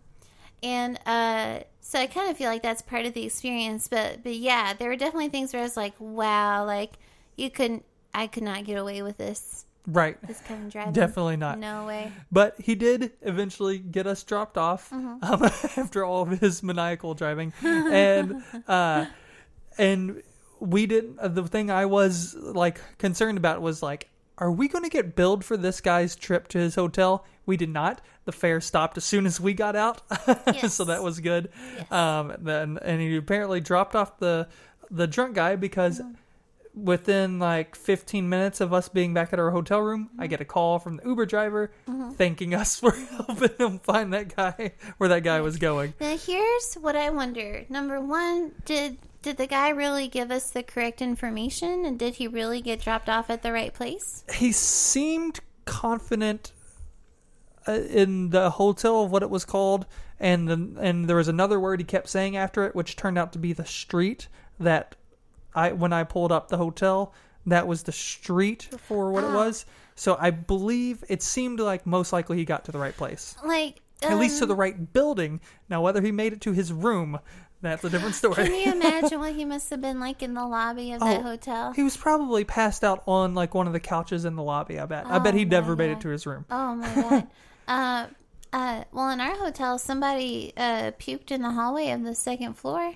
and 0.62 1.00
uh, 1.06 1.60
so 1.80 1.98
I 1.98 2.06
kind 2.06 2.30
of 2.30 2.36
feel 2.36 2.50
like 2.50 2.62
that's 2.62 2.82
part 2.82 3.06
of 3.06 3.14
the 3.14 3.24
experience. 3.24 3.88
But 3.88 4.22
but 4.22 4.34
yeah, 4.34 4.74
there 4.74 4.90
were 4.90 4.96
definitely 4.96 5.30
things 5.30 5.54
where 5.54 5.60
I 5.60 5.64
was 5.64 5.76
like, 5.76 5.94
wow, 5.98 6.66
like 6.66 6.92
you 7.36 7.50
couldn't, 7.50 7.84
I 8.12 8.26
could 8.26 8.42
not 8.42 8.64
get 8.64 8.76
away 8.76 9.00
with 9.00 9.16
this 9.16 9.64
right. 9.86 10.16
kind 10.46 10.64
of 10.66 10.72
driving. 10.72 10.92
Definitely 10.92 11.36
not. 11.36 11.58
No 11.58 11.86
way. 11.86 12.12
But 12.30 12.54
he 12.60 12.74
did 12.74 13.12
eventually 13.22 13.78
get 13.78 14.06
us 14.06 14.22
dropped 14.22 14.56
off 14.58 14.90
Mm-hmm. 14.90 15.24
um, 15.32 15.44
after 15.76 16.04
all 16.04 16.22
of 16.22 16.40
his 16.40 16.62
maniacal 16.62 17.14
driving, 17.14 17.52
and 17.62 18.42
uh, 18.68 19.06
and 19.78 20.22
we 20.60 20.86
didn't. 20.86 21.18
Uh, 21.18 21.28
the 21.28 21.44
thing 21.48 21.70
I 21.70 21.86
was 21.86 22.34
like 22.34 22.80
concerned 22.98 23.38
about 23.38 23.60
was 23.62 23.82
like, 23.82 24.08
are 24.38 24.50
we 24.52 24.68
going 24.68 24.84
to 24.84 24.90
get 24.90 25.14
billed 25.16 25.44
for 25.44 25.56
this 25.56 25.80
guy's 25.80 26.14
trip 26.16 26.48
to 26.48 26.58
his 26.58 26.74
hotel? 26.74 27.24
We 27.46 27.56
did 27.56 27.70
not. 27.70 28.00
The 28.24 28.32
fare 28.32 28.60
stopped 28.60 28.96
as 28.96 29.04
soon 29.04 29.26
as 29.26 29.40
we 29.40 29.52
got 29.52 29.74
out, 29.74 30.00
Yes. 30.46 30.74
so 30.74 30.84
that 30.84 31.02
was 31.02 31.18
good. 31.18 31.48
Yes. 31.76 31.90
Um, 31.90 32.32
then 32.38 32.78
and 32.80 33.00
he 33.00 33.16
apparently 33.16 33.60
dropped 33.60 33.96
off 33.96 34.18
the 34.18 34.46
the 34.90 35.06
drunk 35.08 35.34
guy 35.34 35.56
because 35.56 35.98
Mm-hmm. 36.00 36.12
Within 36.74 37.38
like 37.38 37.76
15 37.76 38.28
minutes 38.28 38.60
of 38.60 38.72
us 38.72 38.88
being 38.88 39.12
back 39.14 39.32
at 39.32 39.38
our 39.38 39.50
hotel 39.50 39.80
room, 39.80 40.10
I 40.18 40.26
get 40.26 40.40
a 40.40 40.44
call 40.44 40.78
from 40.78 40.96
the 40.96 41.04
Uber 41.04 41.26
driver 41.26 41.70
thanking 42.14 42.54
us 42.54 42.80
for 42.80 42.92
helping 42.92 43.56
him 43.58 43.78
find 43.78 44.12
that 44.12 44.34
guy 44.34 44.72
where 44.98 45.08
that 45.08 45.22
guy 45.22 45.40
was 45.40 45.58
going. 45.58 45.94
Now 46.00 46.16
here's 46.16 46.74
what 46.74 46.96
I 46.96 47.10
wonder. 47.10 47.64
Number 47.68 48.00
one, 48.00 48.52
did 48.64 48.98
did 49.22 49.36
the 49.36 49.46
guy 49.46 49.68
really 49.68 50.08
give 50.08 50.32
us 50.32 50.50
the 50.50 50.64
correct 50.64 51.00
information, 51.00 51.84
and 51.84 51.96
did 51.96 52.16
he 52.16 52.26
really 52.26 52.60
get 52.60 52.80
dropped 52.80 53.08
off 53.08 53.30
at 53.30 53.42
the 53.42 53.52
right 53.52 53.72
place? 53.72 54.24
He 54.34 54.50
seemed 54.50 55.38
confident 55.64 56.50
uh, 57.68 57.72
in 57.72 58.30
the 58.30 58.50
hotel 58.50 59.04
of 59.04 59.12
what 59.12 59.22
it 59.22 59.30
was 59.30 59.44
called, 59.44 59.86
and 60.18 60.48
the, 60.48 60.80
and 60.80 61.08
there 61.08 61.16
was 61.16 61.28
another 61.28 61.60
word 61.60 61.78
he 61.78 61.84
kept 61.84 62.08
saying 62.08 62.36
after 62.36 62.66
it, 62.66 62.74
which 62.74 62.96
turned 62.96 63.16
out 63.16 63.32
to 63.34 63.38
be 63.38 63.52
the 63.52 63.64
street 63.64 64.26
that 64.58 64.96
I 65.54 65.72
when 65.72 65.92
I 65.92 66.04
pulled 66.04 66.32
up 66.32 66.48
the 66.48 66.56
hotel, 66.58 67.12
that 67.46 67.66
was 67.66 67.82
the 67.82 67.92
street 67.92 68.68
for 68.86 69.10
what 69.12 69.24
it 69.24 69.30
Ah. 69.30 69.34
was. 69.34 69.66
So 69.94 70.16
I 70.18 70.30
believe 70.30 71.04
it 71.08 71.22
seemed 71.22 71.60
like 71.60 71.86
most 71.86 72.12
likely 72.12 72.36
he 72.38 72.44
got 72.44 72.64
to 72.64 72.72
the 72.72 72.78
right 72.78 72.96
place. 72.96 73.36
Like 73.44 73.80
at 74.02 74.18
least 74.18 74.38
to 74.38 74.44
um, 74.44 74.48
the 74.48 74.56
right 74.56 74.92
building. 74.92 75.40
Now, 75.68 75.80
whether 75.82 76.00
he 76.00 76.10
made 76.10 76.32
it 76.32 76.40
to 76.40 76.52
his 76.52 76.72
room, 76.72 77.20
that's 77.60 77.84
a 77.84 77.90
different 77.90 78.14
story. 78.16 78.34
Can 78.34 78.54
you 78.54 78.72
imagine 78.80 79.20
what 79.20 79.34
he 79.34 79.44
must 79.44 79.70
have 79.70 79.80
been 79.80 80.00
like 80.00 80.22
in 80.24 80.34
the 80.34 80.44
lobby 80.44 80.92
of 80.92 81.00
that 81.00 81.20
Oh, 81.20 81.22
hotel? 81.22 81.72
he 81.72 81.82
was 81.84 81.96
probably 81.96 82.42
passed 82.44 82.82
out 82.82 83.02
on 83.06 83.34
like 83.34 83.54
one 83.54 83.66
of 83.68 83.72
the 83.72 83.78
couches 83.80 84.24
in 84.24 84.34
the 84.34 84.42
lobby. 84.42 84.80
I 84.80 84.86
bet. 84.86 85.06
I 85.06 85.18
bet 85.20 85.34
Oh 85.34 85.36
he 85.38 85.44
never 85.44 85.76
made 85.76 85.90
it 85.90 86.00
to 86.00 86.08
his 86.08 86.26
room. 86.26 86.46
Oh 86.50 86.74
my 86.74 86.94
god. 86.94 87.26
uh, 87.68 88.06
uh, 88.52 88.84
well, 88.92 89.10
in 89.10 89.20
our 89.20 89.36
hotel, 89.36 89.78
somebody 89.78 90.52
uh, 90.56 90.90
puked 90.98 91.30
in 91.30 91.42
the 91.42 91.52
hallway 91.52 91.90
of 91.90 92.02
the 92.02 92.14
second 92.14 92.54
floor. 92.54 92.94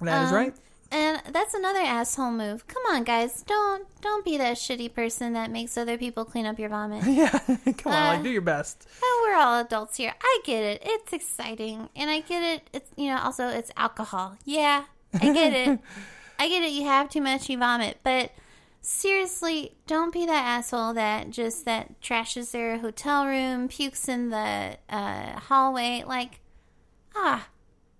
That 0.00 0.22
is 0.24 0.30
Um, 0.30 0.34
right. 0.36 0.54
And 0.92 1.22
that's 1.32 1.54
another 1.54 1.78
asshole 1.78 2.32
move. 2.32 2.66
Come 2.68 2.82
on, 2.90 3.02
guys, 3.04 3.42
don't 3.42 3.86
don't 4.02 4.24
be 4.24 4.36
that 4.36 4.58
shitty 4.58 4.92
person 4.92 5.32
that 5.32 5.50
makes 5.50 5.78
other 5.78 5.96
people 5.96 6.26
clean 6.26 6.44
up 6.44 6.58
your 6.58 6.68
vomit. 6.68 7.02
Yeah, 7.06 7.30
come 7.78 7.92
on, 7.92 8.02
uh, 8.02 8.06
like 8.08 8.22
do 8.22 8.28
your 8.28 8.42
best. 8.42 8.86
Oh, 9.02 9.26
we're 9.26 9.38
all 9.40 9.58
adults 9.60 9.96
here. 9.96 10.12
I 10.22 10.40
get 10.44 10.62
it. 10.62 10.82
It's 10.84 11.12
exciting, 11.14 11.88
and 11.96 12.10
I 12.10 12.20
get 12.20 12.42
it. 12.42 12.68
It's 12.74 12.90
you 12.96 13.06
know 13.08 13.18
also 13.18 13.48
it's 13.48 13.70
alcohol. 13.76 14.36
Yeah, 14.44 14.84
I 15.14 15.32
get 15.32 15.54
it. 15.54 15.80
I 16.38 16.48
get 16.48 16.62
it. 16.62 16.72
You 16.72 16.84
have 16.84 17.08
too 17.08 17.22
much, 17.22 17.48
you 17.48 17.56
vomit. 17.56 17.98
But 18.02 18.32
seriously, 18.82 19.74
don't 19.86 20.12
be 20.12 20.26
that 20.26 20.44
asshole 20.44 20.92
that 20.94 21.30
just 21.30 21.64
that 21.64 22.00
trashes 22.02 22.50
their 22.50 22.78
hotel 22.78 23.26
room, 23.26 23.68
pukes 23.68 24.08
in 24.08 24.28
the 24.28 24.76
uh, 24.90 25.38
hallway. 25.40 26.04
Like, 26.06 26.40
ah, 27.14 27.48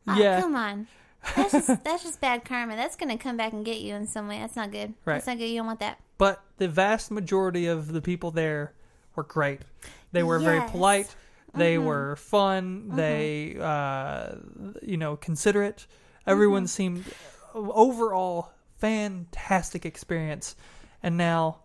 ah, 0.09 0.19
Yeah. 0.19 0.41
come 0.43 0.57
on. 0.57 0.89
That's 1.37 1.53
just 1.53 1.67
that's 1.85 2.03
just 2.03 2.21
bad 2.21 2.45
karma. 2.45 2.77
That's 2.77 2.97
gonna 2.97 3.19
come 3.19 3.37
back 3.37 3.53
and 3.53 3.65
get 3.65 3.81
you 3.81 3.95
in 3.95 4.07
some 4.07 4.29
way. 4.29 4.39
That's 4.39 4.57
not 4.57 4.71
good. 4.73 4.95
Right. 5.05 5.15
That's 5.15 5.27
not 5.27 5.39
good. 5.39 5.47
You 5.49 5.59
don't 5.59 5.67
want 5.67 5.81
that. 5.81 5.99
But 6.19 6.43
the 6.59 6.69
vast 6.69 7.11
majority 7.11 7.67
of 7.67 7.93
the 7.93 8.01
people 8.03 8.31
there 8.31 8.73
were 9.17 9.23
great. 9.25 9.61
They 10.13 10.23
were 10.23 10.39
very 10.39 10.69
polite. 10.69 11.15
They 11.55 11.77
Mm-hmm. 11.77 11.85
were 11.87 12.17
fun. 12.17 12.89
They, 12.97 13.57
uh, 13.61 14.37
you 14.83 14.97
know, 14.97 15.17
considerate. 15.17 15.87
Everyone 16.27 16.63
Mm-hmm. 16.65 16.67
seemed 16.69 17.05
overall 17.55 18.53
fantastic 18.79 19.85
experience. 19.87 20.57
And 21.03 21.17
now 21.17 21.59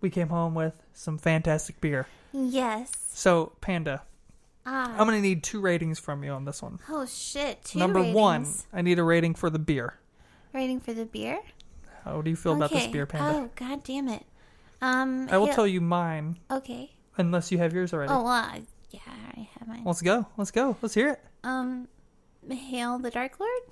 we 0.00 0.10
came 0.10 0.28
home 0.28 0.54
with 0.54 0.82
some 0.92 1.18
fantastic 1.18 1.80
beer. 1.80 2.06
Yes. 2.32 2.90
So, 3.12 3.52
Panda, 3.60 4.02
Ah. 4.66 4.90
I'm 4.92 5.06
going 5.06 5.16
to 5.18 5.20
need 5.20 5.42
two 5.42 5.60
ratings 5.60 5.98
from 5.98 6.24
you 6.24 6.30
on 6.32 6.44
this 6.44 6.62
one. 6.62 6.78
oh 6.88 7.04
shit. 7.06 7.64
Two 7.64 7.78
Number 7.78 8.02
one. 8.02 8.46
I 8.72 8.82
need 8.82 8.98
a 8.98 9.02
rating 9.02 9.34
for 9.34 9.50
the 9.50 9.58
beer. 9.58 9.94
Rating 10.52 10.80
for 10.80 10.92
the 10.94 11.04
beer. 11.04 11.40
How 12.04 12.20
do 12.22 12.30
you 12.30 12.36
feel 12.36 12.54
about 12.54 12.70
this 12.70 12.86
beer, 12.86 13.06
Panda? 13.06 13.38
Oh 13.38 13.50
god 13.56 13.82
damn 13.84 14.08
it. 14.08 14.24
Um 14.82 15.28
I 15.30 15.38
will 15.38 15.46
hail- 15.46 15.54
tell 15.54 15.66
you 15.66 15.80
mine, 15.80 16.38
Okay. 16.50 16.92
unless 17.16 17.50
you 17.50 17.58
have 17.58 17.72
yours 17.72 17.92
already. 17.92 18.10
Oh 18.12 18.22
well 18.22 18.32
I- 18.32 18.62
yeah, 18.90 19.00
I 19.36 19.48
have 19.58 19.66
mine. 19.68 19.82
Let's 19.84 20.00
go. 20.02 20.26
Let's 20.36 20.50
go. 20.50 20.76
Let's 20.82 20.94
hear 20.94 21.08
it. 21.10 21.20
Um 21.42 21.88
Hail 22.48 22.98
the 22.98 23.10
Dark 23.10 23.40
Lord? 23.40 23.62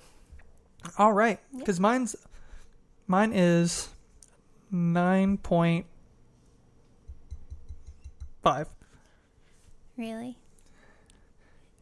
All 0.97 1.13
right, 1.13 1.39
because 1.57 1.79
mine's 1.79 2.15
mine 3.07 3.31
is 3.33 3.89
nine 4.71 5.37
point 5.37 5.85
five. 8.41 8.67
Really? 9.97 10.37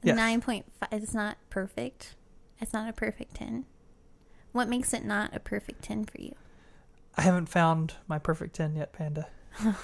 Yes. 0.03 0.15
Nine 0.15 0.41
point 0.41 0.65
five 0.79 0.89
it's 1.03 1.13
not 1.13 1.37
perfect. 1.49 2.15
It's 2.59 2.73
not 2.73 2.89
a 2.89 2.93
perfect 2.93 3.35
ten. 3.35 3.65
What 4.51 4.67
makes 4.67 4.93
it 4.93 5.05
not 5.05 5.35
a 5.35 5.39
perfect 5.39 5.83
ten 5.83 6.05
for 6.05 6.19
you? 6.19 6.33
I 7.17 7.21
haven't 7.21 7.47
found 7.47 7.95
my 8.07 8.17
perfect 8.19 8.55
ten 8.55 8.75
yet, 8.75 8.93
Panda. 8.93 9.27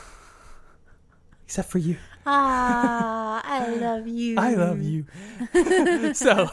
Except 1.45 1.69
for 1.69 1.77
you. 1.77 1.95
Ah, 2.25 3.41
I 3.45 3.75
love 3.75 4.05
you. 4.07 4.35
I 4.37 4.53
love 4.55 4.81
you. 4.81 5.05
so 6.13 6.49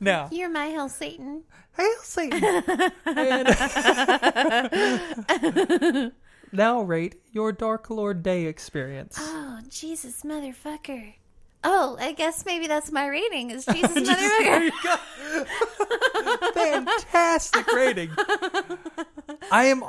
now, 0.00 0.28
You're 0.32 0.48
my 0.48 0.66
hell 0.66 0.88
Satan. 0.88 1.42
hail 1.76 1.96
Satan. 2.02 2.92
And- 3.04 3.48
now 6.52 6.80
rate 6.82 7.16
your 7.32 7.52
Dark 7.52 7.90
Lord 7.90 8.22
Day 8.22 8.46
experience. 8.46 9.16
Oh, 9.20 9.60
Jesus 9.68 10.22
motherfucker. 10.22 11.14
Oh, 11.64 11.96
I 11.98 12.12
guess 12.12 12.44
maybe 12.46 12.66
that's 12.66 12.92
my 12.92 13.06
rating 13.08 13.50
is 13.50 13.64
Jesus 13.72 14.08
motherfucker. 14.08 14.70
Fantastic 16.54 17.72
rating. 17.72 18.10
I 19.50 19.66
am 19.66 19.82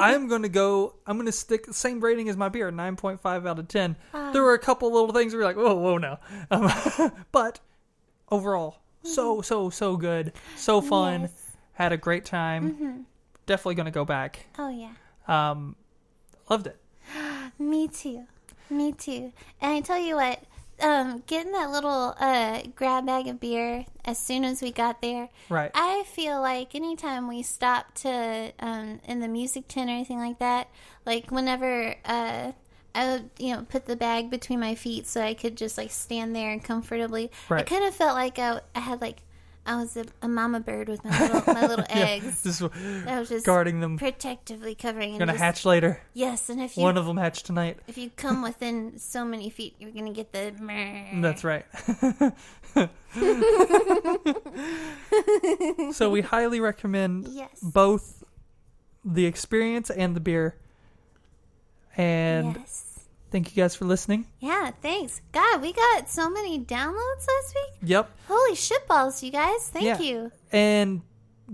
I 0.00 0.12
am 0.14 0.28
going 0.28 0.42
to 0.42 0.48
go 0.48 0.94
I'm 1.06 1.16
going 1.16 1.26
to 1.26 1.32
stick 1.32 1.66
the 1.66 1.74
same 1.74 2.00
rating 2.00 2.28
as 2.28 2.36
my 2.36 2.48
beer, 2.48 2.70
9.5 2.70 3.46
out 3.46 3.58
of 3.58 3.68
10. 3.68 3.96
there 4.32 4.42
were 4.42 4.54
a 4.54 4.58
couple 4.58 4.92
little 4.92 5.12
things 5.12 5.32
where 5.32 5.42
you're 5.42 5.48
like, 5.48 5.56
"Whoa, 5.56 5.74
whoa 5.74 5.98
now." 5.98 6.20
Um, 6.50 6.70
but 7.32 7.60
overall, 8.30 8.78
so 9.02 9.42
so 9.42 9.70
so 9.70 9.96
good. 9.96 10.32
So 10.56 10.80
fun. 10.80 11.22
Yes. 11.22 11.30
Mm-hmm. 11.30 11.58
Had 11.72 11.92
a 11.92 11.96
great 11.96 12.24
time. 12.24 13.06
Definitely 13.46 13.76
going 13.76 13.86
to 13.86 13.92
go 13.92 14.04
back. 14.04 14.46
Oh 14.58 14.68
yeah. 14.68 14.92
Um 15.26 15.76
loved 16.48 16.66
it. 16.68 16.78
Me 17.58 17.88
too. 17.88 18.26
Me 18.70 18.92
too. 18.92 19.32
And 19.60 19.72
I 19.72 19.80
tell 19.80 19.98
you 19.98 20.16
what, 20.16 20.42
um, 20.80 21.22
getting 21.26 21.52
that 21.52 21.70
little 21.70 22.14
uh, 22.18 22.62
grab 22.74 23.06
bag 23.06 23.26
of 23.26 23.40
beer 23.40 23.86
as 24.04 24.18
soon 24.18 24.44
as 24.44 24.62
we 24.62 24.70
got 24.70 25.02
there. 25.02 25.28
Right. 25.48 25.70
I 25.74 26.04
feel 26.06 26.40
like 26.40 26.74
anytime 26.74 27.28
we 27.28 27.42
stop 27.42 27.94
to 27.96 28.52
um, 28.60 29.00
in 29.04 29.20
the 29.20 29.28
music 29.28 29.68
tent 29.68 29.90
or 29.90 29.94
anything 29.94 30.18
like 30.18 30.38
that, 30.38 30.68
like 31.04 31.30
whenever 31.30 31.94
uh, 32.04 32.52
I 32.94 33.06
would, 33.12 33.30
you 33.38 33.54
know, 33.54 33.66
put 33.68 33.86
the 33.86 33.96
bag 33.96 34.30
between 34.30 34.60
my 34.60 34.74
feet 34.74 35.06
so 35.06 35.20
I 35.20 35.34
could 35.34 35.56
just 35.56 35.78
like 35.78 35.90
stand 35.90 36.34
there 36.34 36.50
and 36.50 36.62
comfortably. 36.62 37.30
I 37.60 37.62
kind 37.62 37.84
of 37.84 37.94
felt 37.94 38.14
like 38.14 38.38
I, 38.38 38.60
I 38.74 38.80
had 38.80 39.00
like 39.00 39.22
I 39.68 39.76
was 39.76 39.96
a, 39.98 40.06
a 40.22 40.28
mama 40.28 40.60
bird 40.60 40.88
with 40.88 41.04
my 41.04 41.20
little 41.20 41.42
my 41.54 41.66
little 41.66 41.84
eggs. 41.90 42.42
Just 42.42 42.62
I 43.06 43.18
was 43.20 43.28
just 43.28 43.44
guarding 43.44 43.80
them. 43.80 43.98
protectively 43.98 44.74
covering. 44.74 45.10
And 45.10 45.18
Gonna 45.18 45.32
just, 45.32 45.42
hatch 45.44 45.64
later. 45.66 46.00
Yes, 46.14 46.48
and 46.48 46.58
if 46.60 46.74
you 46.76 46.82
One 46.82 46.96
of 46.96 47.04
them 47.04 47.18
hatched 47.18 47.44
tonight. 47.44 47.76
if 47.86 47.98
you 47.98 48.10
come 48.16 48.40
within 48.42 48.98
so 48.98 49.26
many 49.26 49.50
feet, 49.50 49.74
you're 49.78 49.90
gonna 49.92 50.12
get 50.14 50.32
the. 50.32 50.54
That's 51.20 51.44
right. 51.44 51.66
so 55.92 56.10
we 56.10 56.20
highly 56.22 56.60
recommend 56.60 57.28
Yes. 57.28 57.60
both 57.62 58.24
the 59.04 59.26
experience 59.26 59.90
and 59.90 60.16
the 60.16 60.20
beer. 60.20 60.56
And 61.96 62.56
yes. 62.56 62.87
Thank 63.30 63.54
you 63.56 63.62
guys 63.62 63.74
for 63.74 63.84
listening. 63.84 64.26
Yeah. 64.40 64.70
Thanks. 64.82 65.20
God, 65.32 65.60
we 65.62 65.72
got 65.72 66.08
so 66.08 66.28
many 66.30 66.58
downloads 66.58 67.26
last 67.26 67.54
week. 67.54 67.88
Yep. 67.90 68.10
Holy 68.28 68.52
shitballs, 68.54 69.22
you 69.22 69.30
guys! 69.30 69.68
Thank 69.68 69.84
Yeah. 69.84 69.98
you. 70.00 70.32
And 70.52 71.02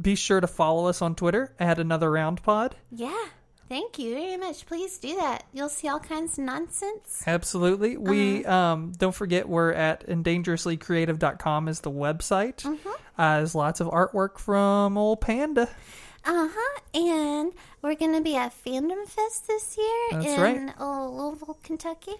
be 0.01 0.15
sure 0.15 0.41
to 0.41 0.47
follow 0.47 0.87
us 0.89 1.01
on 1.03 1.15
Twitter 1.15 1.55
at 1.59 1.79
another 1.79 2.11
round 2.11 2.43
pod. 2.43 2.77
Yeah. 2.91 3.27
Thank 3.67 3.99
you 3.99 4.15
very 4.15 4.37
much. 4.37 4.67
Please 4.67 4.99
do 4.99 5.17
that. 5.17 5.45
You'll 5.53 5.71
see 5.71 5.89
all 5.89 5.99
kinds 5.99 6.37
of 6.39 6.45
nonsense. 6.45 7.23
Absolutely. 7.27 7.97
We 7.97 8.45
um 8.45 8.93
don't 8.99 9.15
forget 9.15 9.49
we're 9.49 9.73
at 9.73 10.07
endangerouslycreative.com 10.07 11.69
is 11.69 11.81
the 11.81 11.91
website. 11.91 12.57
Mm-hmm. 12.63 12.89
Uh, 13.19 13.37
there's 13.39 13.55
lots 13.55 13.81
of 13.81 13.87
artwork 13.89 14.39
from 14.39 14.99
old 14.99 15.21
Panda. 15.21 15.69
Uh 16.25 16.49
huh. 16.51 16.81
And 16.95 17.53
we're 17.83 17.95
going 17.95 18.15
to 18.15 18.21
be 18.21 18.37
at 18.37 18.53
Fandom 18.65 19.07
Fest 19.07 19.47
this 19.47 19.77
year 19.77 20.21
That's 20.21 20.27
in 20.27 20.41
right. 20.41 20.75
oh, 20.79 21.15
Louisville, 21.17 21.59
Kentucky. 21.63 22.15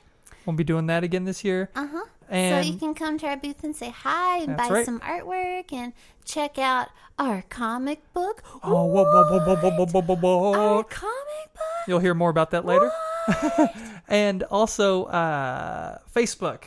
We'll 0.45 0.57
be 0.57 0.65
doing 0.65 0.87
that 0.89 1.05
again 1.05 1.25
this 1.25 1.43
year. 1.43 1.71
Uh 1.75 1.87
huh. 1.87 2.05
And 2.29 2.65
so 2.65 2.73
you 2.73 2.79
can 2.79 2.95
come 2.95 3.19
to 3.19 3.27
our 3.27 3.37
booth 3.37 3.65
and 3.65 3.75
say 3.75 3.91
hi 3.91 4.39
and 4.39 4.57
buy 4.57 4.69
right. 4.69 4.85
some 4.85 5.01
artwork 5.01 5.73
and 5.73 5.93
check 6.25 6.59
out 6.59 6.89
our 7.19 7.43
comic 7.49 8.01
book. 8.13 8.43
Oh, 8.63 8.85
what? 8.87 9.07
Whoa, 9.07 9.57
whoa, 9.57 10.17
whoa, 10.17 10.53
Our 10.53 10.85
comic 10.85 11.53
book. 11.55 11.63
You'll 11.89 12.01
hear 12.01 12.15
more 12.15 12.31
about 12.31 12.51
that 12.53 12.65
later. 12.65 12.91
and 14.09 14.43
also 14.45 15.05
uh, 15.05 15.99
Facebook 16.15 16.65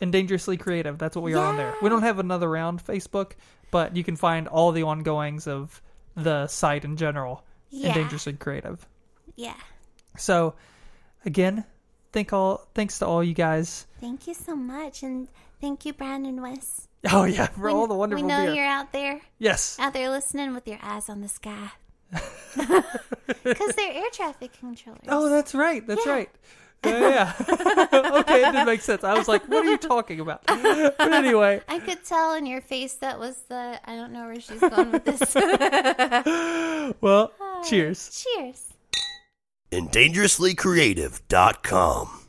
and 0.00 0.12
Dangerously 0.12 0.56
Creative. 0.56 0.98
That's 0.98 1.16
what 1.16 1.22
we 1.22 1.32
yeah. 1.32 1.40
are 1.40 1.46
on 1.46 1.56
there. 1.56 1.74
We 1.82 1.88
don't 1.88 2.02
have 2.02 2.18
another 2.18 2.48
round 2.48 2.84
Facebook, 2.84 3.32
but 3.70 3.96
you 3.96 4.04
can 4.04 4.16
find 4.16 4.48
all 4.48 4.72
the 4.72 4.82
ongoings 4.82 5.46
of 5.46 5.82
the 6.22 6.46
site 6.48 6.84
in 6.84 6.96
general 6.96 7.44
Yeah. 7.70 7.88
in 7.88 7.94
Dangerously 7.94 8.32
Creative. 8.34 8.86
Yeah. 9.36 9.54
So, 10.16 10.54
again, 11.24 11.64
thank 12.12 12.32
all 12.32 12.66
thanks 12.74 12.98
to 12.98 13.06
all 13.06 13.22
you 13.22 13.34
guys. 13.34 13.86
Thank 14.00 14.26
you 14.26 14.34
so 14.34 14.56
much, 14.56 15.02
and 15.02 15.28
thank 15.60 15.84
you, 15.86 15.92
Brian 15.92 16.26
and 16.26 16.42
Wes. 16.42 16.88
Oh 17.12 17.24
yeah, 17.24 17.46
for 17.46 17.66
We- 17.66 17.72
all 17.72 17.86
the 17.86 17.94
wonderful 17.94 18.24
We 18.24 18.28
know 18.28 18.46
beer. 18.46 18.54
you're 18.54 18.64
out 18.66 18.92
there, 18.92 19.20
Yes, 19.38 19.78
out 19.78 19.92
there 19.92 20.10
listening 20.10 20.54
with 20.54 20.66
your 20.66 20.78
eyes 20.82 21.08
on 21.08 21.20
the 21.20 21.28
sky, 21.28 21.70
because 23.44 23.74
they're 23.76 23.92
air 23.92 24.10
traffic 24.12 24.52
controllers. 24.58 25.00
Oh, 25.08 25.28
that's 25.28 25.54
right. 25.54 25.86
That's 25.86 26.04
Yeah. 26.06 26.12
right. 26.12 26.30
Yeah. 26.84 27.08
yeah. 27.08 27.32
okay, 28.20 28.42
it 28.42 28.52
didn't 28.52 28.66
make 28.66 28.80
sense. 28.82 29.02
I 29.04 29.14
was 29.14 29.26
like, 29.28 29.48
what 29.48 29.64
are 29.66 29.70
you 29.70 29.78
talking 29.78 30.20
about? 30.20 30.42
But 30.46 31.12
anyway, 31.12 31.60
I 31.68 31.78
could 31.80 32.04
tell 32.04 32.34
in 32.34 32.46
your 32.46 32.60
face 32.60 32.94
that 32.94 33.18
was 33.18 33.36
the. 33.48 33.80
I 33.84 33.96
don't 33.96 34.12
know 34.12 34.26
where 34.26 34.40
she's 34.40 34.60
going 34.60 34.92
with 34.92 35.04
this. 35.04 35.34
well, 37.00 37.32
cheers. 37.68 38.24
Cheers. 38.36 38.64
and 39.72 39.90
dangerouslycreative.com. 39.90 42.20